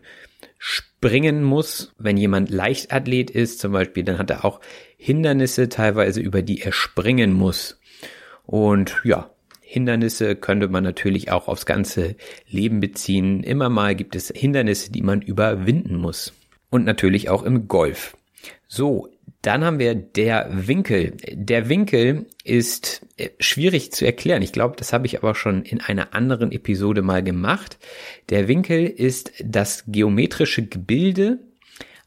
[0.57, 1.95] springen muss.
[1.99, 4.61] Wenn jemand Leichtathlet ist zum Beispiel, dann hat er auch
[4.97, 7.81] Hindernisse teilweise, über die er springen muss.
[8.47, 9.31] Und ja,
[9.71, 12.17] Hindernisse könnte man natürlich auch aufs ganze
[12.49, 13.43] Leben beziehen.
[13.43, 16.33] Immer mal gibt es Hindernisse, die man überwinden muss.
[16.71, 18.17] Und natürlich auch im Golf.
[18.67, 19.11] So,
[19.43, 21.19] dann haben wir der Winkel.
[21.31, 24.41] Der Winkel ist äh, schwierig zu erklären.
[24.41, 27.79] Ich glaube, das habe ich aber schon in einer anderen Episode mal gemacht.
[28.31, 31.41] Der Winkel ist das geometrische Gebilde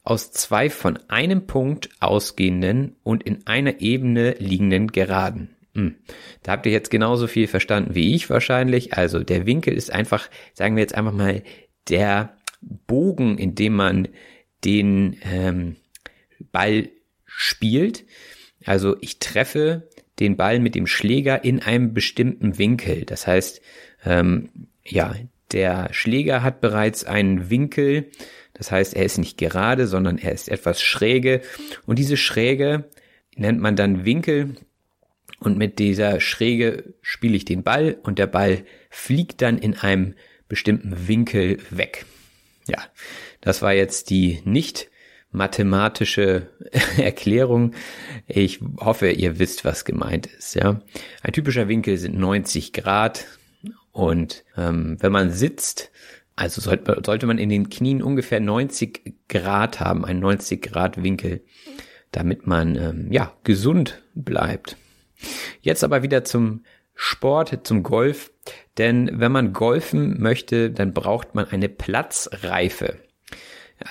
[0.02, 5.51] aus zwei von einem Punkt ausgehenden und in einer Ebene liegenden Geraden.
[5.74, 5.96] Hm.
[6.42, 8.94] Da habt ihr jetzt genauso viel verstanden wie ich wahrscheinlich.
[8.94, 11.42] Also der Winkel ist einfach, sagen wir jetzt einfach mal,
[11.88, 14.08] der Bogen, in dem man
[14.64, 15.76] den ähm,
[16.52, 16.90] Ball
[17.24, 18.04] spielt.
[18.64, 19.88] Also ich treffe
[20.20, 23.04] den Ball mit dem Schläger in einem bestimmten Winkel.
[23.04, 23.60] Das heißt,
[24.04, 24.50] ähm,
[24.84, 25.14] ja,
[25.52, 28.10] der Schläger hat bereits einen Winkel.
[28.54, 31.40] Das heißt, er ist nicht gerade, sondern er ist etwas schräge.
[31.86, 32.84] Und diese Schräge
[33.36, 34.54] nennt man dann Winkel.
[35.42, 40.14] Und mit dieser Schräge spiele ich den Ball und der Ball fliegt dann in einem
[40.48, 42.06] bestimmten Winkel weg.
[42.68, 42.78] Ja,
[43.40, 44.88] das war jetzt die nicht
[45.32, 46.48] mathematische
[46.96, 47.74] Erklärung.
[48.28, 50.54] Ich hoffe, ihr wisst, was gemeint ist.
[50.54, 50.80] Ja,
[51.22, 53.26] ein typischer Winkel sind 90 Grad
[53.90, 55.90] und ähm, wenn man sitzt,
[56.36, 61.42] also sollte, sollte man in den Knien ungefähr 90 Grad haben, ein 90 Grad Winkel,
[62.12, 64.76] damit man ähm, ja gesund bleibt.
[65.60, 68.32] Jetzt aber wieder zum Sport, zum Golf.
[68.78, 72.98] Denn wenn man golfen möchte, dann braucht man eine Platzreife.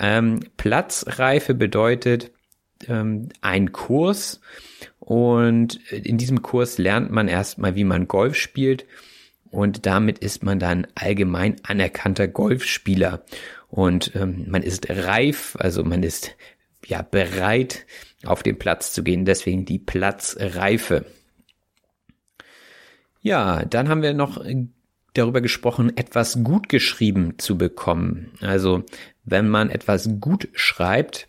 [0.00, 2.30] Ähm, Platzreife bedeutet
[2.88, 4.40] ähm, ein Kurs
[4.98, 8.86] und in diesem Kurs lernt man erstmal, wie man Golf spielt
[9.50, 13.24] und damit ist man dann allgemein anerkannter Golfspieler
[13.68, 16.34] und ähm, man ist reif, also man ist
[16.86, 17.86] ja bereit
[18.24, 21.04] auf den Platz zu gehen, deswegen die Platzreife.
[23.22, 24.44] Ja, dann haben wir noch
[25.14, 28.32] darüber gesprochen, etwas gut geschrieben zu bekommen.
[28.40, 28.84] Also
[29.24, 31.26] wenn man etwas gut schreibt,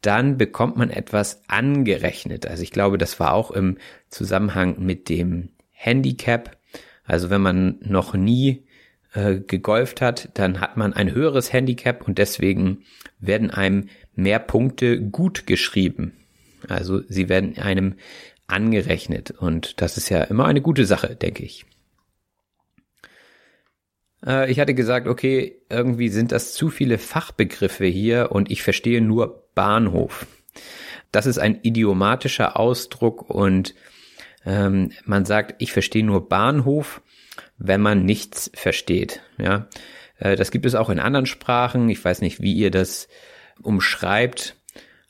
[0.00, 2.46] dann bekommt man etwas angerechnet.
[2.46, 6.56] Also ich glaube, das war auch im Zusammenhang mit dem Handicap.
[7.04, 8.64] Also wenn man noch nie
[9.12, 12.84] äh, gegolft hat, dann hat man ein höheres Handicap und deswegen
[13.18, 16.12] werden einem mehr Punkte gut geschrieben.
[16.68, 17.94] Also sie werden einem
[18.48, 21.64] angerechnet und das ist ja immer eine gute Sache, denke ich.
[24.26, 29.00] Äh, ich hatte gesagt, okay, irgendwie sind das zu viele Fachbegriffe hier und ich verstehe
[29.00, 30.26] nur Bahnhof.
[31.12, 33.74] Das ist ein idiomatischer Ausdruck und
[34.44, 37.02] ähm, man sagt, ich verstehe nur Bahnhof,
[37.58, 39.20] wenn man nichts versteht.
[39.38, 39.68] Ja,
[40.18, 41.88] äh, das gibt es auch in anderen Sprachen.
[41.88, 43.08] Ich weiß nicht, wie ihr das
[43.62, 44.56] umschreibt,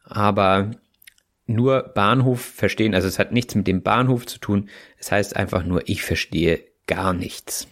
[0.05, 0.71] aber
[1.49, 4.69] nur Bahnhof verstehen, also es hat nichts mit dem Bahnhof zu tun.
[4.99, 7.67] Es heißt einfach nur, ich verstehe gar nichts.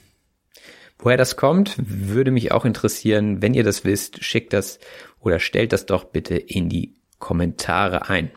[0.99, 3.43] Woher das kommt, würde mich auch interessieren.
[3.43, 4.79] Wenn ihr das wisst, schickt das
[5.21, 8.31] oder stellt das doch bitte in die Kommentare ein.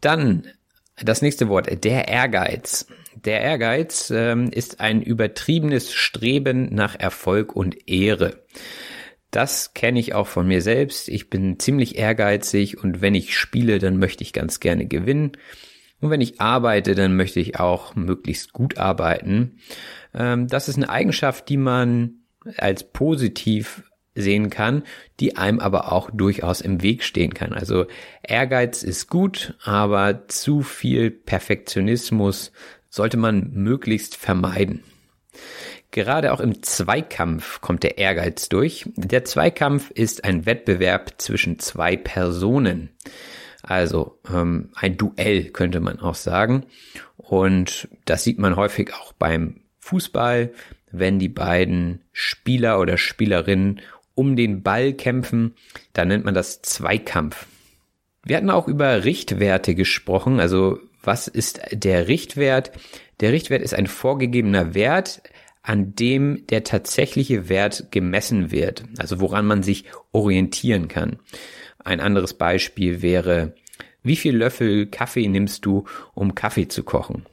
[0.00, 0.46] Dann
[0.96, 2.86] das nächste Wort, der Ehrgeiz.
[3.14, 8.44] Der Ehrgeiz ähm, ist ein übertriebenes Streben nach Erfolg und Ehre.
[9.30, 11.08] Das kenne ich auch von mir selbst.
[11.08, 15.32] Ich bin ziemlich ehrgeizig und wenn ich spiele, dann möchte ich ganz gerne gewinnen.
[16.00, 19.58] Und wenn ich arbeite, dann möchte ich auch möglichst gut arbeiten.
[20.14, 22.20] Ähm, das ist eine Eigenschaft, die man
[22.56, 23.82] als positiv
[24.14, 24.82] sehen kann,
[25.20, 27.52] die einem aber auch durchaus im Weg stehen kann.
[27.52, 27.86] Also
[28.22, 32.52] Ehrgeiz ist gut, aber zu viel Perfektionismus
[32.88, 34.82] sollte man möglichst vermeiden.
[35.90, 38.84] Gerade auch im Zweikampf kommt der Ehrgeiz durch.
[38.96, 42.90] Der Zweikampf ist ein Wettbewerb zwischen zwei Personen.
[43.62, 46.66] Also ähm, ein Duell könnte man auch sagen.
[47.16, 50.52] Und das sieht man häufig auch beim Fußball,
[50.90, 53.80] wenn die beiden Spieler oder Spielerinnen
[54.14, 55.54] um den Ball kämpfen,
[55.92, 57.46] dann nennt man das Zweikampf.
[58.24, 60.40] Wir hatten auch über Richtwerte gesprochen.
[60.40, 62.72] Also was ist der Richtwert?
[63.20, 65.22] Der Richtwert ist ein vorgegebener Wert,
[65.68, 71.18] an dem der tatsächliche Wert gemessen wird, also woran man sich orientieren kann.
[71.78, 73.54] Ein anderes Beispiel wäre,
[74.02, 77.26] wie viel Löffel Kaffee nimmst du, um Kaffee zu kochen?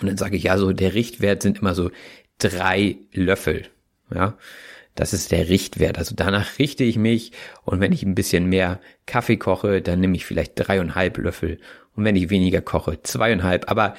[0.00, 1.90] Und dann sage ich ja so, der Richtwert sind immer so
[2.38, 3.66] drei Löffel.
[4.14, 4.38] Ja,
[4.94, 5.98] das ist der Richtwert.
[5.98, 7.32] Also danach richte ich mich
[7.64, 11.58] und wenn ich ein bisschen mehr Kaffee koche, dann nehme ich vielleicht dreieinhalb Löffel
[11.96, 13.68] und wenn ich weniger koche, zweieinhalb.
[13.68, 13.96] Aber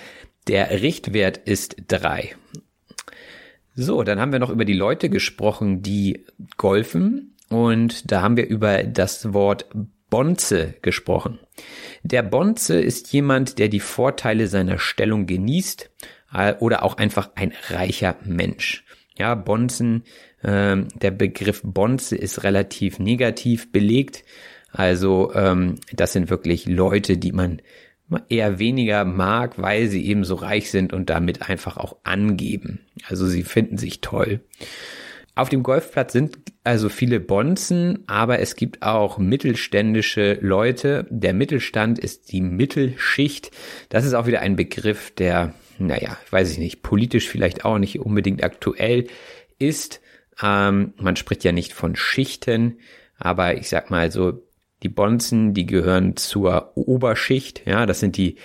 [0.47, 2.35] der Richtwert ist drei.
[3.75, 6.25] So, dann haben wir noch über die Leute gesprochen, die
[6.57, 7.35] golfen.
[7.49, 9.67] Und da haben wir über das Wort
[10.09, 11.39] Bonze gesprochen.
[12.03, 15.89] Der Bonze ist jemand, der die Vorteile seiner Stellung genießt
[16.33, 18.85] äh, oder auch einfach ein reicher Mensch.
[19.17, 20.03] Ja, Bonzen,
[20.41, 24.23] äh, der Begriff Bonze ist relativ negativ belegt.
[24.71, 27.61] Also ähm, das sind wirklich Leute, die man
[28.29, 32.79] eher weniger mag, weil sie eben so reich sind und damit einfach auch angeben.
[33.07, 34.41] Also sie finden sich toll.
[35.35, 41.07] Auf dem Golfplatz sind also viele Bonzen, aber es gibt auch mittelständische Leute.
[41.09, 43.51] Der Mittelstand ist die Mittelschicht.
[43.87, 47.99] Das ist auch wieder ein Begriff, der, naja, weiß ich nicht, politisch vielleicht auch nicht
[47.99, 49.07] unbedingt aktuell
[49.59, 50.01] ist.
[50.43, 52.79] Ähm, man spricht ja nicht von Schichten,
[53.17, 54.41] aber ich sag mal so,
[54.83, 58.35] die Bonzen, die gehören zur Oberschicht, ja, das sind die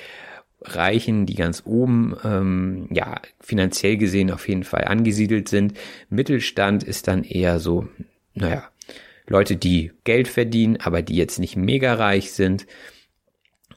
[0.63, 5.75] Reichen, die ganz oben, ähm, ja, finanziell gesehen auf jeden Fall angesiedelt sind.
[6.09, 7.87] Mittelstand ist dann eher so,
[8.35, 8.69] naja,
[9.27, 12.67] Leute, die Geld verdienen, aber die jetzt nicht mega reich sind.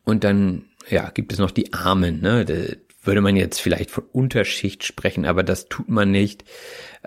[0.04, 2.46] Und dann, ja, gibt es noch die Armen, ne?
[2.46, 2.56] Da
[3.04, 6.44] würde man jetzt vielleicht von Unterschicht sprechen, aber das tut man nicht.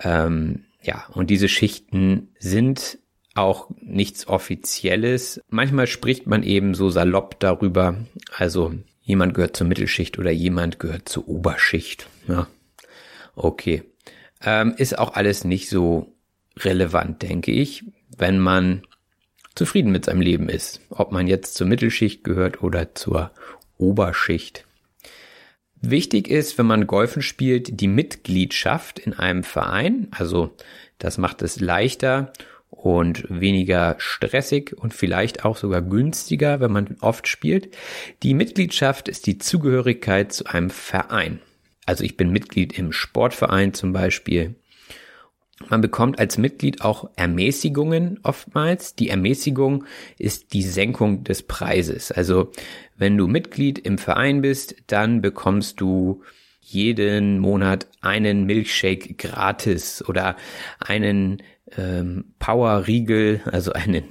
[0.02, 2.98] Ähm, ja, und diese Schichten sind
[3.40, 5.40] auch nichts Offizielles.
[5.48, 7.96] Manchmal spricht man eben so salopp darüber.
[8.36, 12.06] Also jemand gehört zur Mittelschicht oder jemand gehört zur Oberschicht.
[12.28, 12.46] Ja,
[13.34, 13.82] okay.
[14.42, 16.14] Ähm, ist auch alles nicht so
[16.58, 17.84] relevant, denke ich,
[18.16, 18.82] wenn man
[19.54, 20.80] zufrieden mit seinem Leben ist.
[20.90, 23.32] Ob man jetzt zur Mittelschicht gehört oder zur
[23.76, 24.66] Oberschicht.
[25.82, 30.08] Wichtig ist, wenn man Golfen spielt, die Mitgliedschaft in einem Verein.
[30.10, 30.54] Also
[30.98, 32.32] das macht es leichter
[32.70, 37.76] und weniger stressig und vielleicht auch sogar günstiger, wenn man oft spielt.
[38.22, 41.40] Die Mitgliedschaft ist die Zugehörigkeit zu einem Verein.
[41.86, 44.54] Also ich bin Mitglied im Sportverein zum Beispiel.
[45.68, 48.94] Man bekommt als Mitglied auch Ermäßigungen oftmals.
[48.94, 49.84] Die Ermäßigung
[50.18, 52.10] ist die Senkung des Preises.
[52.10, 52.50] Also
[52.96, 56.22] wenn du Mitglied im Verein bist, dann bekommst du
[56.60, 60.36] jeden Monat einen Milkshake gratis oder
[60.78, 61.42] einen
[61.76, 64.04] ähm, Power-Riegel, also einen,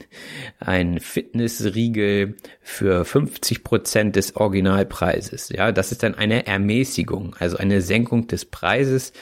[0.59, 5.49] einen Fitness-Riegel für 50 Prozent des Originalpreises.
[5.49, 9.13] Ja, das ist dann eine Ermäßigung, also eine Senkung des Preises,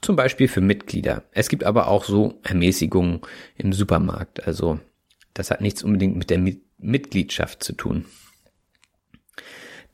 [0.00, 1.24] zum Beispiel für Mitglieder.
[1.32, 3.20] Es gibt aber auch so Ermäßigungen
[3.56, 4.46] im Supermarkt.
[4.46, 4.80] Also
[5.34, 6.42] das hat nichts unbedingt mit der
[6.78, 8.06] Mitgliedschaft zu tun.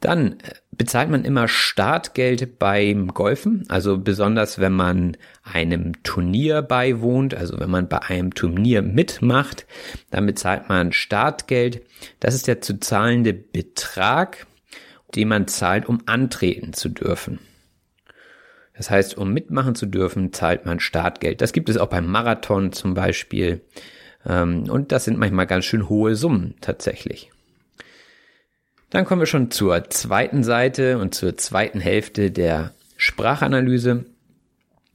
[0.01, 7.35] Dann äh, bezahlt man immer Startgeld beim Golfen, also besonders wenn man einem Turnier beiwohnt,
[7.35, 9.67] also wenn man bei einem Turnier mitmacht,
[10.11, 11.83] dann bezahlt man Startgeld.
[12.21, 14.47] Das ist der zu zahlende Betrag,
[15.15, 17.39] den man zahlt, um antreten zu dürfen.
[18.77, 21.41] Das heißt, um mitmachen zu dürfen, zahlt man Startgeld.
[21.41, 23.63] Das gibt es auch beim Marathon zum Beispiel.
[24.27, 27.31] Ähm, und das sind manchmal ganz schön hohe Summen tatsächlich.
[28.91, 34.05] Dann kommen wir schon zur zweiten Seite und zur zweiten Hälfte der Sprachanalyse.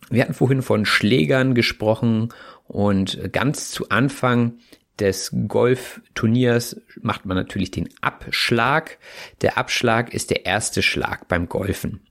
[0.09, 2.29] Wir hatten vorhin von Schlägern gesprochen
[2.67, 4.53] und ganz zu Anfang
[4.99, 8.97] des Golfturniers macht man natürlich den Abschlag.
[9.41, 12.01] Der Abschlag ist der erste Schlag beim Golfen.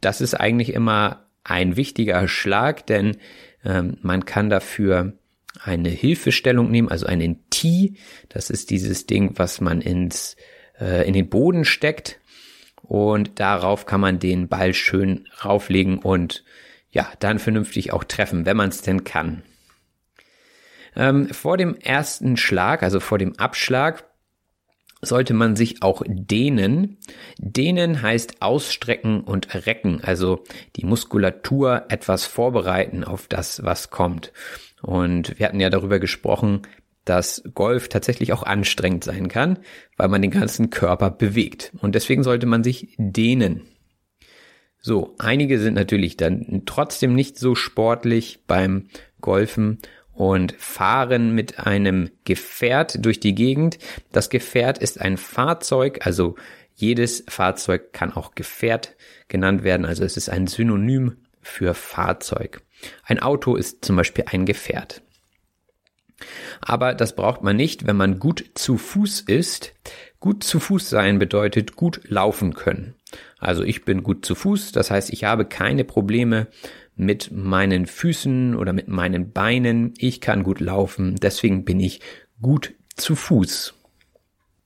[0.00, 3.16] Das ist eigentlich immer ein wichtiger Schlag, denn
[3.64, 5.14] ähm, man kann dafür
[5.62, 7.96] eine Hilfestellung nehmen, also einen Tee.
[8.28, 10.36] Das ist dieses Ding, was man ins
[10.80, 12.18] äh, in den Boden steckt.
[12.82, 16.42] und darauf kann man den Ball schön rauflegen und
[16.90, 19.42] ja, dann vernünftig auch treffen, wenn man es denn kann.
[20.96, 24.04] Ähm, vor dem ersten Schlag, also vor dem Abschlag,
[25.02, 26.98] sollte man sich auch dehnen.
[27.38, 30.44] Dehnen heißt ausstrecken und recken, also
[30.76, 34.32] die Muskulatur etwas vorbereiten auf das, was kommt.
[34.82, 36.62] Und wir hatten ja darüber gesprochen,
[37.04, 39.58] dass Golf tatsächlich auch anstrengend sein kann,
[39.96, 41.72] weil man den ganzen Körper bewegt.
[41.80, 43.62] Und deswegen sollte man sich dehnen.
[44.82, 48.88] So, einige sind natürlich dann trotzdem nicht so sportlich beim
[49.20, 49.78] Golfen
[50.12, 53.78] und fahren mit einem Gefährt durch die Gegend.
[54.12, 56.36] Das Gefährt ist ein Fahrzeug, also
[56.74, 58.96] jedes Fahrzeug kann auch Gefährt
[59.28, 62.62] genannt werden, also es ist ein Synonym für Fahrzeug.
[63.04, 65.02] Ein Auto ist zum Beispiel ein Gefährt.
[66.60, 69.74] Aber das braucht man nicht, wenn man gut zu Fuß ist.
[70.18, 72.94] Gut zu Fuß sein bedeutet gut laufen können.
[73.38, 76.48] Also ich bin gut zu Fuß, das heißt, ich habe keine Probleme
[76.94, 79.94] mit meinen Füßen oder mit meinen Beinen.
[79.96, 82.00] Ich kann gut laufen, deswegen bin ich
[82.42, 83.74] gut zu Fuß.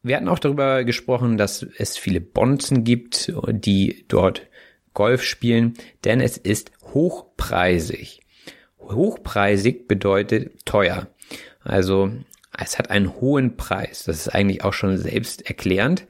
[0.02, 4.42] Wir hatten auch darüber gesprochen, dass es viele Bonzen gibt, die dort
[4.92, 5.74] Golf spielen,
[6.04, 8.20] denn es ist hochpreisig.
[8.78, 11.08] Hochpreisig bedeutet teuer.
[11.64, 12.12] Also
[12.56, 14.04] es hat einen hohen Preis.
[14.04, 16.06] Das ist eigentlich auch schon selbst erklärend.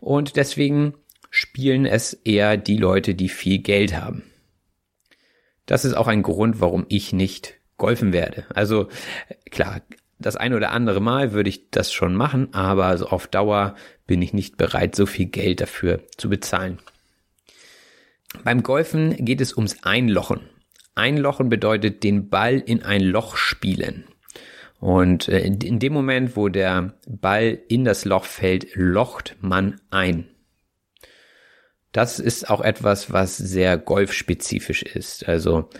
[0.00, 0.94] Und deswegen
[1.30, 4.24] spielen es eher die Leute, die viel Geld haben.
[5.64, 8.44] Das ist auch ein Grund, warum ich nicht golfen werde.
[8.54, 8.88] Also
[9.50, 9.82] klar,
[10.18, 13.74] das ein oder andere Mal würde ich das schon machen, aber so auf Dauer
[14.06, 16.78] bin ich nicht bereit, so viel Geld dafür zu bezahlen.
[18.44, 20.40] Beim Golfen geht es ums Einlochen.
[20.94, 24.04] Einlochen bedeutet den Ball in ein Loch spielen.
[24.80, 30.28] Und äh, in dem Moment, wo der Ball in das Loch fällt, locht man ein.
[31.92, 35.26] Das ist auch etwas, was sehr golfspezifisch ist.
[35.26, 35.70] Also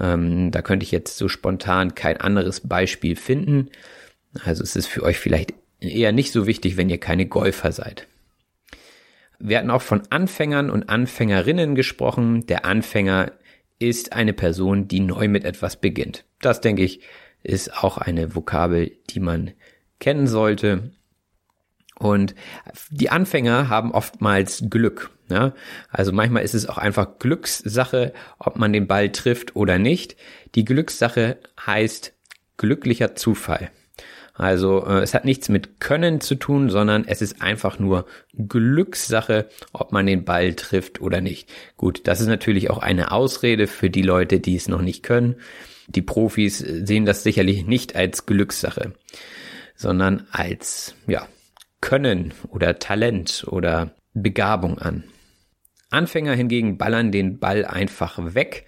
[0.00, 3.68] ähm, da könnte ich jetzt so spontan kein anderes Beispiel finden.
[4.44, 8.06] Also es ist für euch vielleicht eher nicht so wichtig, wenn ihr keine Golfer seid.
[9.38, 12.46] Wir hatten auch von Anfängern und Anfängerinnen gesprochen.
[12.46, 13.32] Der Anfänger
[13.78, 16.24] ist eine Person, die neu mit etwas beginnt.
[16.40, 17.00] Das denke ich
[17.46, 19.52] ist auch eine Vokabel, die man
[19.98, 20.90] kennen sollte.
[21.98, 22.34] Und
[22.90, 25.10] die Anfänger haben oftmals Glück.
[25.30, 25.54] Ja?
[25.90, 30.16] Also manchmal ist es auch einfach Glückssache, ob man den Ball trifft oder nicht.
[30.54, 32.12] Die Glückssache heißt
[32.58, 33.70] glücklicher Zufall.
[34.34, 39.48] Also äh, es hat nichts mit Können zu tun, sondern es ist einfach nur Glückssache,
[39.72, 41.48] ob man den Ball trifft oder nicht.
[41.76, 45.36] Gut, das ist natürlich auch eine Ausrede für die Leute, die es noch nicht können.
[45.88, 48.92] Die Profis sehen das sicherlich nicht als Glückssache,
[49.74, 51.28] sondern als, ja,
[51.80, 55.04] Können oder Talent oder Begabung an.
[55.90, 58.66] Anfänger hingegen ballern den Ball einfach weg.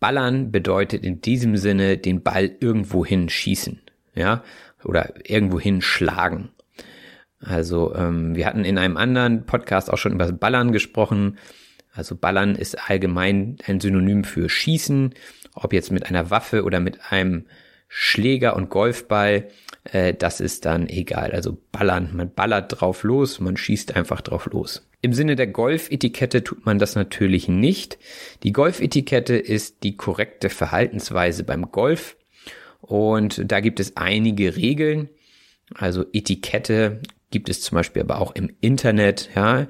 [0.00, 3.80] Ballern bedeutet in diesem Sinne den Ball irgendwo hinschießen,
[4.14, 4.42] ja,
[4.84, 6.50] oder irgendwo hinschlagen.
[7.40, 11.38] Also ähm, wir hatten in einem anderen Podcast auch schon über Ballern gesprochen.
[11.92, 15.14] Also Ballern ist allgemein ein Synonym für Schießen
[15.62, 17.46] ob jetzt mit einer Waffe oder mit einem
[17.88, 19.48] Schläger und Golfball,
[19.84, 21.32] äh, das ist dann egal.
[21.32, 24.86] Also ballern, man ballert drauf los, man schießt einfach drauf los.
[25.00, 27.98] Im Sinne der Golfetikette tut man das natürlich nicht.
[28.42, 32.16] Die Golfetikette ist die korrekte Verhaltensweise beim Golf
[32.80, 35.08] und da gibt es einige Regeln.
[35.74, 37.00] Also Etikette
[37.30, 39.68] gibt es zum Beispiel aber auch im Internet, ja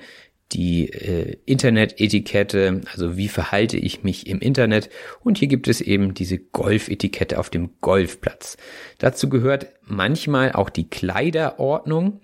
[0.52, 4.88] die äh, Internet-Etikette, also wie verhalte ich mich im Internet.
[5.20, 8.56] Und hier gibt es eben diese Golf-Etikette auf dem Golfplatz.
[8.98, 12.20] Dazu gehört manchmal auch die Kleiderordnung.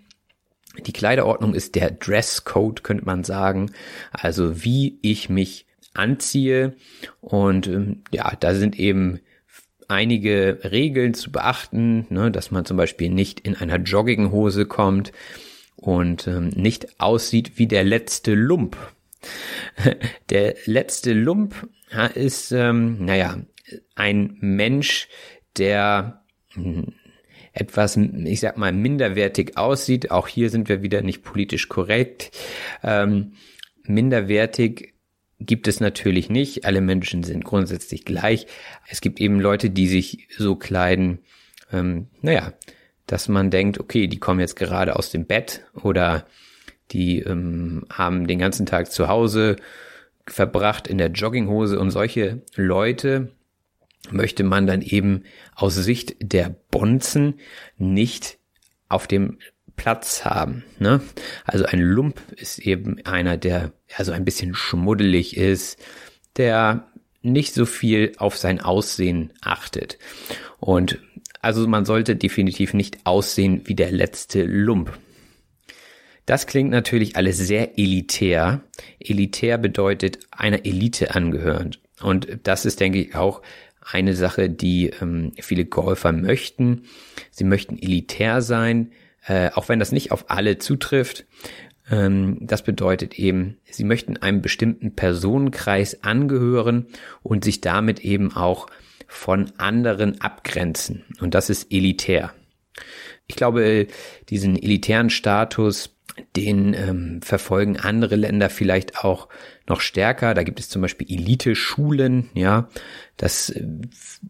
[0.87, 3.71] Die Kleiderordnung ist der Dresscode, könnte man sagen.
[4.13, 6.75] Also wie ich mich anziehe.
[7.21, 9.21] Und ähm, ja, da sind eben
[9.89, 15.13] einige Regeln zu beachten, ne, dass man zum Beispiel nicht in einer Jogginghose kommt,
[15.87, 18.77] und ähm, nicht aussieht wie der letzte Lump.
[20.31, 21.69] Der letzte Lump
[22.15, 23.39] ist, ähm, naja,
[23.95, 25.09] ein Mensch,
[25.57, 26.23] der
[26.53, 26.93] hm,
[27.55, 30.11] etwas, ich sag mal, minderwertig aussieht.
[30.11, 32.33] Auch hier sind wir wieder nicht politisch korrekt.
[32.83, 33.33] Ähm,
[33.85, 34.95] minderwertig
[35.39, 36.65] gibt es natürlich nicht.
[36.65, 38.47] Alle Menschen sind grundsätzlich gleich.
[38.89, 41.21] Es gibt eben Leute, die sich so kleiden,
[41.73, 42.53] ähm, naja,
[43.07, 46.27] dass man denkt, okay, die kommen jetzt gerade aus dem Bett oder
[46.91, 49.57] die ähm, haben den ganzen Tag zu Hause
[50.27, 53.33] verbracht in der Jogginghose und solche Leute
[54.11, 55.25] möchte man dann eben
[55.55, 57.41] aus Sicht der Bonzen
[57.79, 58.39] nicht
[58.89, 59.39] auf dem
[59.77, 60.65] Platz haben.
[60.79, 61.01] Ne?
[61.45, 65.79] Also ein Lump ist eben einer, der also ein bisschen schmuddelig ist,
[66.37, 66.87] der
[67.23, 69.99] nicht so viel auf sein Aussehen achtet.
[70.61, 71.01] Und
[71.45, 74.99] also man sollte definitiv nicht aussehen wie der letzte Lump.
[76.27, 78.63] Das klingt natürlich alles sehr elitär.
[78.99, 81.81] Elitär bedeutet einer Elite angehörend.
[82.01, 83.43] Und das ist, denke ich, auch
[83.83, 86.85] eine Sache, die ähm, viele Golfer möchten.
[87.31, 88.93] Sie möchten elitär sein,
[89.27, 91.27] äh, auch wenn das nicht auf alle zutrifft.
[91.91, 96.87] Ähm, das bedeutet eben, sie möchten einem bestimmten Personenkreis angehören
[97.23, 98.67] und sich damit eben auch
[99.07, 101.05] von anderen abgrenzen.
[101.21, 102.33] Und das ist elitär.
[103.27, 103.87] Ich glaube,
[104.29, 105.95] diesen elitären Status
[106.37, 109.29] den ähm, verfolgen andere Länder vielleicht auch
[109.67, 110.35] noch stärker.
[110.35, 112.69] Da gibt es zum Beispiel Elite-Schulen, ja.
[113.17, 113.67] Das äh,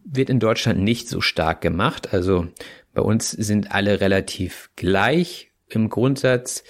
[0.05, 2.15] wird in Deutschland nicht so stark gemacht.
[2.15, 2.49] Also
[2.95, 6.65] bei uns sind alle relativ gleich im Grundsatz.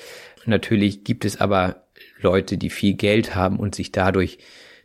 [0.46, 1.84] Natürlich gibt es aber
[2.20, 4.38] Leute, die viel Geld haben und sich dadurch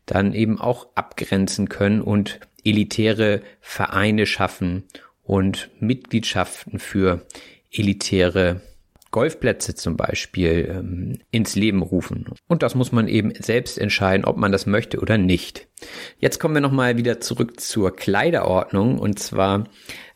[0.06, 4.84] dann eben auch abgrenzen können und elitäre Vereine schaffen
[5.24, 7.26] und Mitgliedschaften für
[7.72, 8.62] elitäre
[9.12, 12.26] Golfplätze zum Beispiel ähm, ins Leben rufen.
[12.48, 15.68] Und das muss man eben selbst entscheiden, ob man das möchte oder nicht.
[16.20, 19.66] Jetzt kommen wir nochmal wieder zurück zur Kleiderordnung und zwar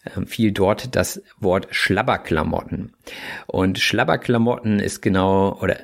[0.03, 2.93] äh, fiel dort das Wort Schlabberklamotten.
[3.47, 5.77] Und Schlabberklamotten ist genau, oder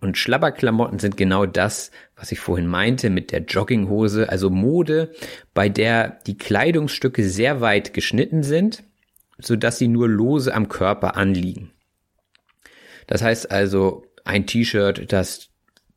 [0.00, 5.12] und Schlabberklamotten sind genau das, was ich vorhin meinte mit der Jogginghose, also Mode,
[5.54, 8.84] bei der die Kleidungsstücke sehr weit geschnitten sind,
[9.38, 11.70] so dass sie nur lose am Körper anliegen.
[13.06, 15.48] Das heißt also ein T-Shirt, das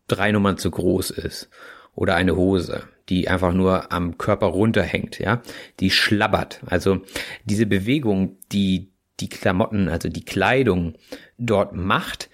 [0.07, 1.49] drei Nummern zu groß ist
[1.93, 5.41] oder eine Hose, die einfach nur am Körper runterhängt, ja,
[5.79, 6.61] die schlabbert.
[6.65, 7.01] Also
[7.43, 10.93] diese Bewegung, die die Klamotten, also die Kleidung
[11.37, 12.29] dort macht,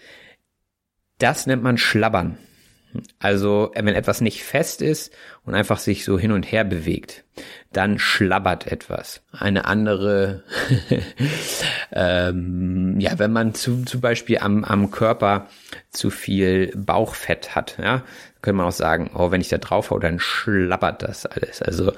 [1.17, 2.37] das nennt man Schlabbern.
[3.19, 5.11] Also wenn etwas nicht fest ist
[5.43, 7.23] und einfach sich so hin und her bewegt,
[7.73, 9.21] dann schlabbert etwas.
[9.31, 10.43] Eine andere,
[11.91, 15.47] ähm, ja, wenn man zu, zum Beispiel am, am Körper
[15.89, 18.03] zu viel Bauchfett hat, ja,
[18.41, 21.61] könnte man auch sagen, oh, wenn ich da drauf hau, dann schlabbert das alles.
[21.61, 21.91] Also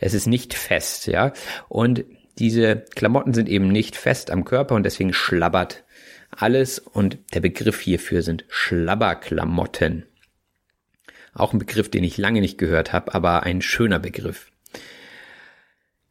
[0.00, 1.32] es ist nicht fest, ja.
[1.68, 2.04] Und
[2.38, 5.83] diese Klamotten sind eben nicht fest am Körper und deswegen schlabbert
[6.36, 10.06] alles und der Begriff hierfür sind Schlabberklamotten.
[11.32, 14.50] Auch ein Begriff, den ich lange nicht gehört habe, aber ein schöner Begriff.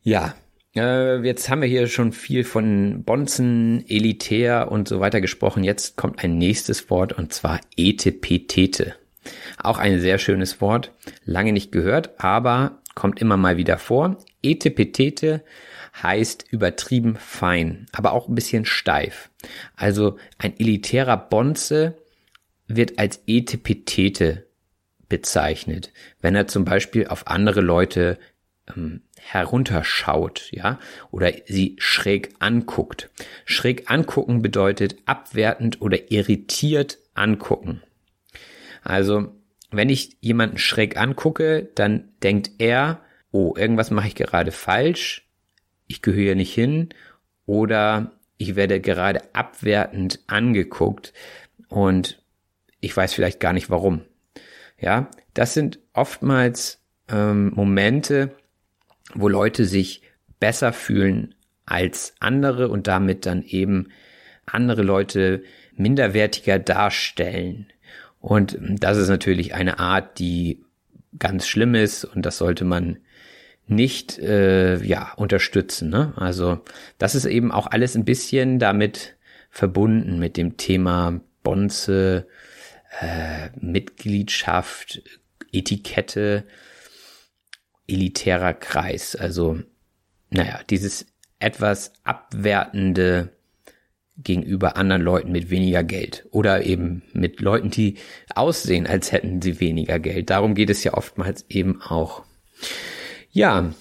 [0.01, 0.35] Ja,
[0.75, 5.63] äh, jetzt haben wir hier schon viel von Bonzen, elitär und so weiter gesprochen.
[5.63, 8.95] Jetzt kommt ein nächstes Wort und zwar Etepetete.
[9.57, 10.91] Auch ein sehr schönes Wort,
[11.23, 14.17] lange nicht gehört, aber kommt immer mal wieder vor.
[14.41, 15.43] Etepetete
[16.01, 19.29] heißt übertrieben fein, aber auch ein bisschen steif.
[19.75, 21.97] Also ein elitärer Bonze
[22.67, 24.47] wird als Etepetete
[25.09, 25.91] bezeichnet,
[26.21, 28.17] wenn er zum Beispiel auf andere Leute
[28.75, 30.79] ähm, herunterschaut, ja,
[31.11, 33.09] oder sie schräg anguckt.
[33.45, 37.81] Schräg angucken bedeutet abwertend oder irritiert angucken.
[38.83, 39.31] Also,
[39.71, 45.22] wenn ich jemanden schräg angucke, dann denkt er, oh, irgendwas mache ich gerade falsch,
[45.87, 46.89] ich gehöre nicht hin,
[47.45, 51.13] oder ich werde gerade abwertend angeguckt
[51.67, 52.21] und
[52.79, 54.01] ich weiß vielleicht gar nicht warum.
[54.79, 58.35] Ja, das sind oftmals ähm, Momente,
[59.13, 60.01] wo Leute sich
[60.39, 63.89] besser fühlen als andere und damit dann eben
[64.45, 65.43] andere Leute
[65.75, 67.67] minderwertiger darstellen.
[68.19, 70.63] Und das ist natürlich eine Art, die
[71.17, 72.97] ganz schlimm ist und das sollte man
[73.75, 75.89] nicht äh, ja unterstützen.
[75.89, 76.13] Ne?
[76.15, 76.61] Also
[76.97, 79.15] das ist eben auch alles ein bisschen damit
[79.49, 82.27] verbunden mit dem Thema Bonze,
[82.99, 85.01] äh, Mitgliedschaft,
[85.51, 86.45] Etikette,
[87.87, 89.15] elitärer Kreis.
[89.15, 89.59] Also,
[90.29, 91.05] naja, dieses
[91.39, 93.29] etwas abwertende
[94.17, 97.97] gegenüber anderen Leuten mit weniger Geld oder eben mit Leuten, die
[98.35, 100.29] aussehen, als hätten sie weniger Geld.
[100.29, 102.23] Darum geht es ja oftmals eben auch.
[103.33, 103.71] Ja,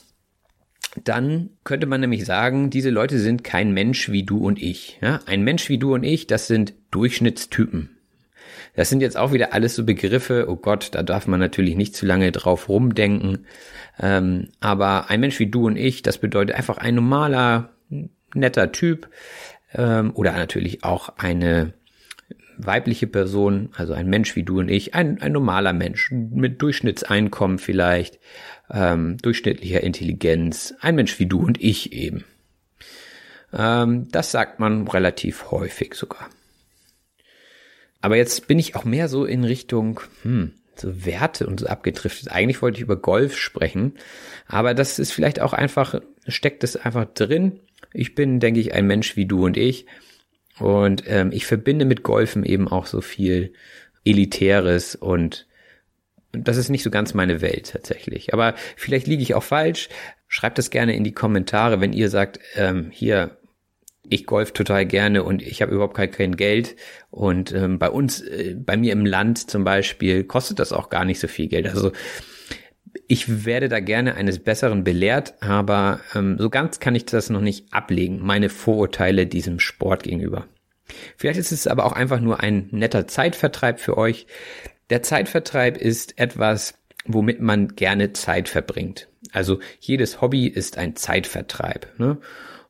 [1.05, 4.99] dann könnte man nämlich sagen, diese Leute sind kein Mensch wie du und ich.
[5.01, 5.21] Ja?
[5.27, 7.91] Ein Mensch wie du und ich, das sind Durchschnittstypen.
[8.75, 11.95] Das sind jetzt auch wieder alles so Begriffe, oh Gott, da darf man natürlich nicht
[11.95, 13.47] zu lange drauf rumdenken.
[14.01, 17.71] Ähm, aber ein Mensch wie du und ich, das bedeutet einfach ein normaler,
[18.35, 19.11] netter Typ
[19.75, 21.75] ähm, oder natürlich auch eine
[22.57, 27.59] weibliche Person, also ein Mensch wie du und ich, ein, ein normaler Mensch mit Durchschnittseinkommen
[27.59, 28.19] vielleicht,
[28.73, 32.25] ähm, durchschnittlicher Intelligenz, ein Mensch wie du und ich eben.
[33.53, 36.31] Ähm, das sagt man relativ häufig sogar.
[38.01, 42.33] Aber jetzt bin ich auch mehr so in Richtung, hm, so Werte und so abgedriftet.
[42.33, 43.95] Eigentlich wollte ich über Golf sprechen,
[44.49, 47.61] aber das ist vielleicht auch einfach, steckt es einfach drin.
[47.93, 49.87] Ich bin, denke ich, ein Mensch wie du und ich.
[50.59, 53.53] Und ähm, ich verbinde mit Golfen eben auch so viel
[54.05, 55.47] Elitäres und
[56.33, 58.33] das ist nicht so ganz meine Welt tatsächlich.
[58.33, 59.89] Aber vielleicht liege ich auch falsch.
[60.29, 63.39] Schreibt das gerne in die Kommentare, wenn ihr sagt, ähm, hier,
[64.09, 66.77] ich golf total gerne und ich habe überhaupt kein, kein Geld.
[67.11, 71.05] Und ähm, bei uns, äh, bei mir im Land zum Beispiel, kostet das auch gar
[71.05, 71.69] nicht so viel Geld.
[71.69, 71.93] Also
[73.07, 77.41] ich werde da gerne eines Besseren belehrt, aber ähm, so ganz kann ich das noch
[77.41, 80.47] nicht ablegen, meine Vorurteile diesem Sport gegenüber.
[81.17, 84.27] Vielleicht ist es aber auch einfach nur ein netter Zeitvertreib für euch.
[84.93, 86.75] Der Zeitvertreib ist etwas,
[87.07, 89.09] womit man gerne Zeit verbringt.
[89.33, 91.99] Also jedes Hobby ist ein Zeitvertreib.
[91.99, 92.19] Ne?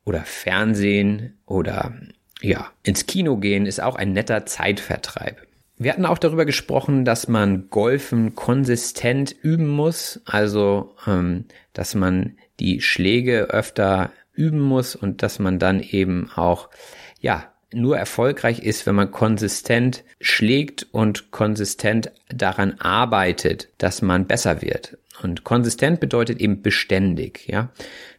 [0.05, 1.93] Oder Fernsehen oder
[2.41, 5.43] ja, ins Kino gehen ist auch ein netter Zeitvertreib.
[5.79, 12.37] Wir hatten auch darüber gesprochen, dass man Golfen konsistent üben muss, also ähm, dass man
[12.61, 16.71] die Schläge öfter üben muss und dass man dann eben auch
[17.19, 24.63] ja nur erfolgreich ist, wenn man konsistent schlägt und konsistent daran arbeitet, dass man besser
[24.63, 24.99] wird.
[25.23, 27.71] Und konsistent bedeutet eben beständig, ja.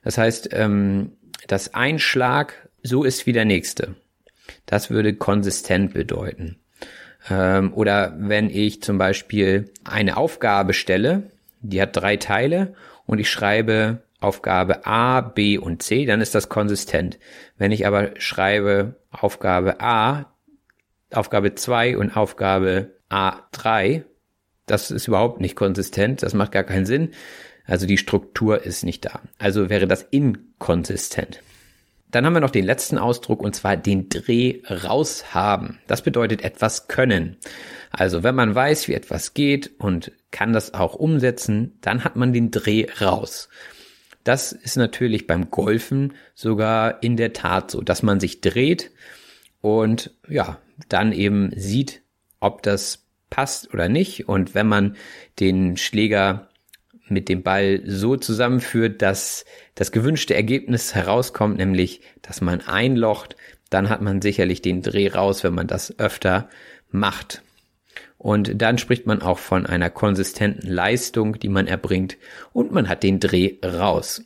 [0.03, 1.11] Das heißt, ähm,
[1.47, 3.95] dass ein Schlag so ist wie der nächste.
[4.65, 6.57] Das würde konsistent bedeuten.
[7.29, 11.23] Ähm, oder wenn ich zum Beispiel eine Aufgabe stelle,
[11.61, 12.75] die hat drei Teile
[13.05, 17.19] und ich schreibe Aufgabe A, B und C, dann ist das konsistent.
[17.57, 20.33] Wenn ich aber schreibe Aufgabe A,
[21.11, 24.03] Aufgabe 2 und Aufgabe A3,
[24.65, 27.11] das ist überhaupt nicht konsistent, das macht gar keinen Sinn.
[27.65, 29.21] Also die Struktur ist nicht da.
[29.37, 31.41] Also wäre das inkonsistent.
[32.09, 35.79] Dann haben wir noch den letzten Ausdruck und zwar den Dreh raus haben.
[35.87, 37.37] Das bedeutet etwas können.
[37.89, 42.31] Also wenn man weiß, wie etwas geht und kann das auch umsetzen, dann hat man
[42.31, 43.49] den Dreh raus.
[44.23, 48.91] Das ist natürlich beim Golfen sogar in der Tat so, dass man sich dreht
[49.61, 50.59] und ja,
[50.89, 52.01] dann eben sieht,
[52.39, 54.27] ob das passt oder nicht.
[54.27, 54.95] Und wenn man
[55.39, 56.49] den Schläger
[57.07, 59.45] mit dem Ball so zusammenführt, dass
[59.75, 63.35] das gewünschte Ergebnis herauskommt, nämlich, dass man einlocht,
[63.69, 66.49] dann hat man sicherlich den Dreh raus, wenn man das öfter
[66.91, 67.41] macht.
[68.23, 72.15] Und dann spricht man auch von einer konsistenten Leistung, die man erbringt
[72.53, 74.23] und man hat den Dreh raus.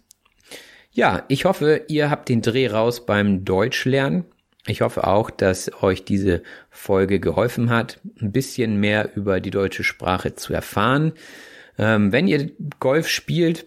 [0.91, 4.26] Ja, ich hoffe, ihr habt den Dreh raus beim Deutschlernen.
[4.68, 9.84] Ich hoffe auch, dass euch diese Folge geholfen hat, ein bisschen mehr über die deutsche
[9.84, 11.14] Sprache zu erfahren.
[11.80, 13.66] Ähm, wenn ihr Golf spielt,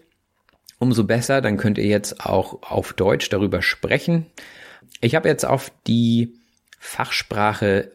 [0.79, 4.27] umso besser, dann könnt ihr jetzt auch auf Deutsch darüber sprechen.
[5.01, 6.35] Ich habe jetzt auf die
[6.79, 7.91] Fachsprache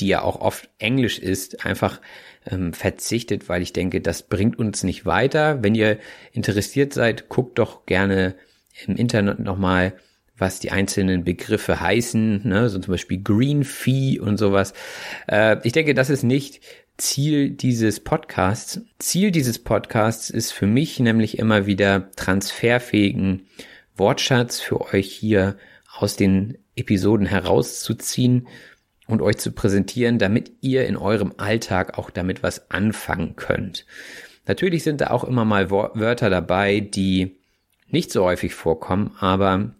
[0.00, 2.00] die ja auch oft Englisch ist, einfach
[2.46, 5.62] ähm, verzichtet, weil ich denke, das bringt uns nicht weiter.
[5.62, 5.98] Wenn ihr
[6.32, 8.34] interessiert seid, guckt doch gerne
[8.86, 9.94] im Internet nochmal,
[10.36, 12.68] was die einzelnen Begriffe heißen, ne?
[12.68, 14.72] so zum Beispiel Green Fee und sowas.
[15.28, 16.60] Äh, ich denke, das ist nicht
[16.96, 18.80] Ziel dieses Podcasts.
[18.98, 23.46] Ziel dieses Podcasts ist für mich nämlich immer wieder transferfähigen
[23.96, 25.56] Wortschatz für euch hier
[25.96, 28.48] aus den Episoden herauszuziehen
[29.12, 33.86] und euch zu präsentieren, damit ihr in eurem Alltag auch damit was anfangen könnt.
[34.46, 37.36] Natürlich sind da auch immer mal Wörter dabei, die
[37.88, 39.74] nicht so häufig vorkommen, aber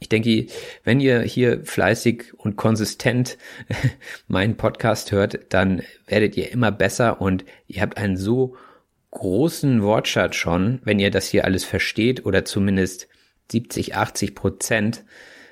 [0.00, 0.46] ich denke,
[0.82, 3.38] wenn ihr hier fleißig und konsistent
[4.28, 8.56] meinen Podcast hört, dann werdet ihr immer besser und ihr habt einen so
[9.12, 13.08] großen Wortschatz schon, wenn ihr das hier alles versteht oder zumindest
[13.52, 15.04] 70, 80 Prozent,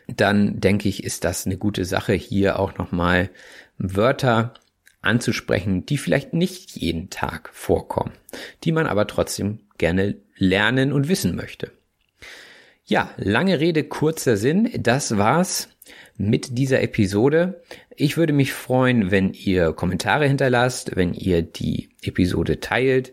[0.07, 3.31] dann denke ich, ist das eine gute Sache, hier auch nochmal
[3.79, 4.55] Wörter
[5.01, 8.13] anzusprechen, die vielleicht nicht jeden Tag vorkommen,
[8.65, 11.73] die man aber trotzdem gerne lernen und wissen möchte.
[12.85, 15.69] Ja, lange Rede, kurzer Sinn, das war's
[16.17, 17.63] mit dieser Episode.
[17.97, 23.13] Ich würde mich freuen, wenn ihr Kommentare hinterlasst, wenn ihr die Episode teilt,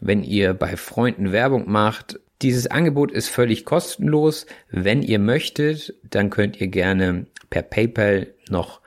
[0.00, 4.46] wenn ihr bei Freunden Werbung macht dieses Angebot ist völlig kostenlos.
[4.70, 8.80] Wenn ihr möchtet, dann könnt ihr gerne per PayPal noch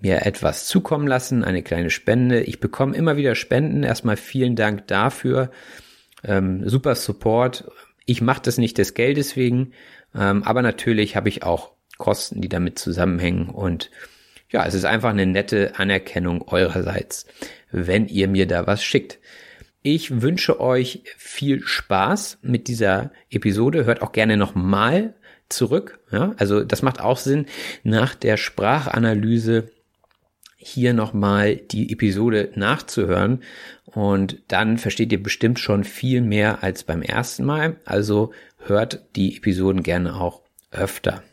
[0.00, 2.42] mir etwas zukommen lassen, eine kleine Spende.
[2.42, 3.82] Ich bekomme immer wieder Spenden.
[3.82, 5.50] Erstmal vielen Dank dafür.
[6.24, 7.70] Ähm, super Support.
[8.04, 9.72] Ich mache das nicht des Geldes wegen,
[10.14, 13.48] ähm, aber natürlich habe ich auch Kosten, die damit zusammenhängen.
[13.48, 13.90] Und
[14.50, 17.26] ja, es ist einfach eine nette Anerkennung eurerseits,
[17.70, 19.18] wenn ihr mir da was schickt.
[19.82, 23.84] Ich wünsche euch viel Spaß mit dieser Episode.
[23.84, 25.14] Hört auch gerne nochmal
[25.48, 26.00] zurück.
[26.10, 27.46] Ja, also das macht auch Sinn
[27.82, 29.70] nach der Sprachanalyse
[30.56, 33.42] hier nochmal die Episode nachzuhören
[33.84, 37.80] und dann versteht ihr bestimmt schon viel mehr als beim ersten Mal.
[37.84, 41.24] Also hört die Episoden gerne auch öfter.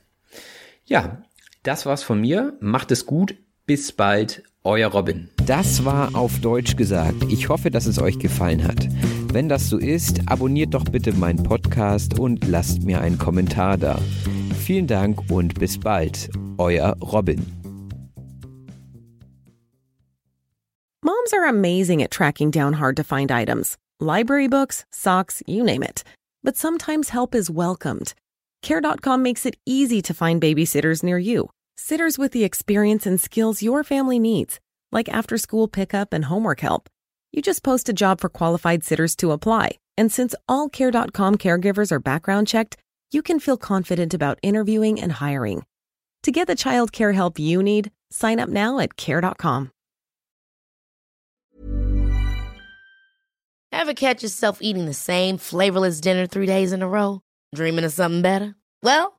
[0.86, 1.22] Ja,
[1.62, 2.58] das war's von mir.
[2.60, 3.36] Macht es gut.
[3.68, 4.41] Bis bald.
[4.64, 5.30] Euer Robin.
[5.45, 7.24] Das war auf Deutsch gesagt.
[7.30, 8.88] Ich hoffe, dass es euch gefallen hat.
[9.32, 13.99] Wenn das so ist, abonniert doch bitte meinen Podcast und lasst mir einen Kommentar da.
[14.60, 16.30] Vielen Dank und bis bald.
[16.57, 17.45] Euer Robin.
[21.03, 25.84] Moms are amazing at tracking down hard to find items library books, socks, you name
[25.84, 26.03] it.
[26.43, 28.14] But sometimes help is welcomed.
[28.62, 31.49] Care.com makes it easy to find babysitters near you,
[31.80, 34.59] sitters with the experience and skills your family needs,
[34.91, 36.89] like after school pickup and homework help.
[37.32, 39.77] You just post a job for qualified sitters to apply.
[39.97, 42.77] And since all Care.com caregivers are background checked,
[43.11, 45.63] you can feel confident about interviewing and hiring.
[46.23, 49.71] To get the child care help you need, sign up now at Care.com.
[53.71, 57.21] Ever catch yourself eating the same flavorless dinner three days in a row?
[57.55, 58.55] Dreaming of something better?
[58.84, 59.18] Well,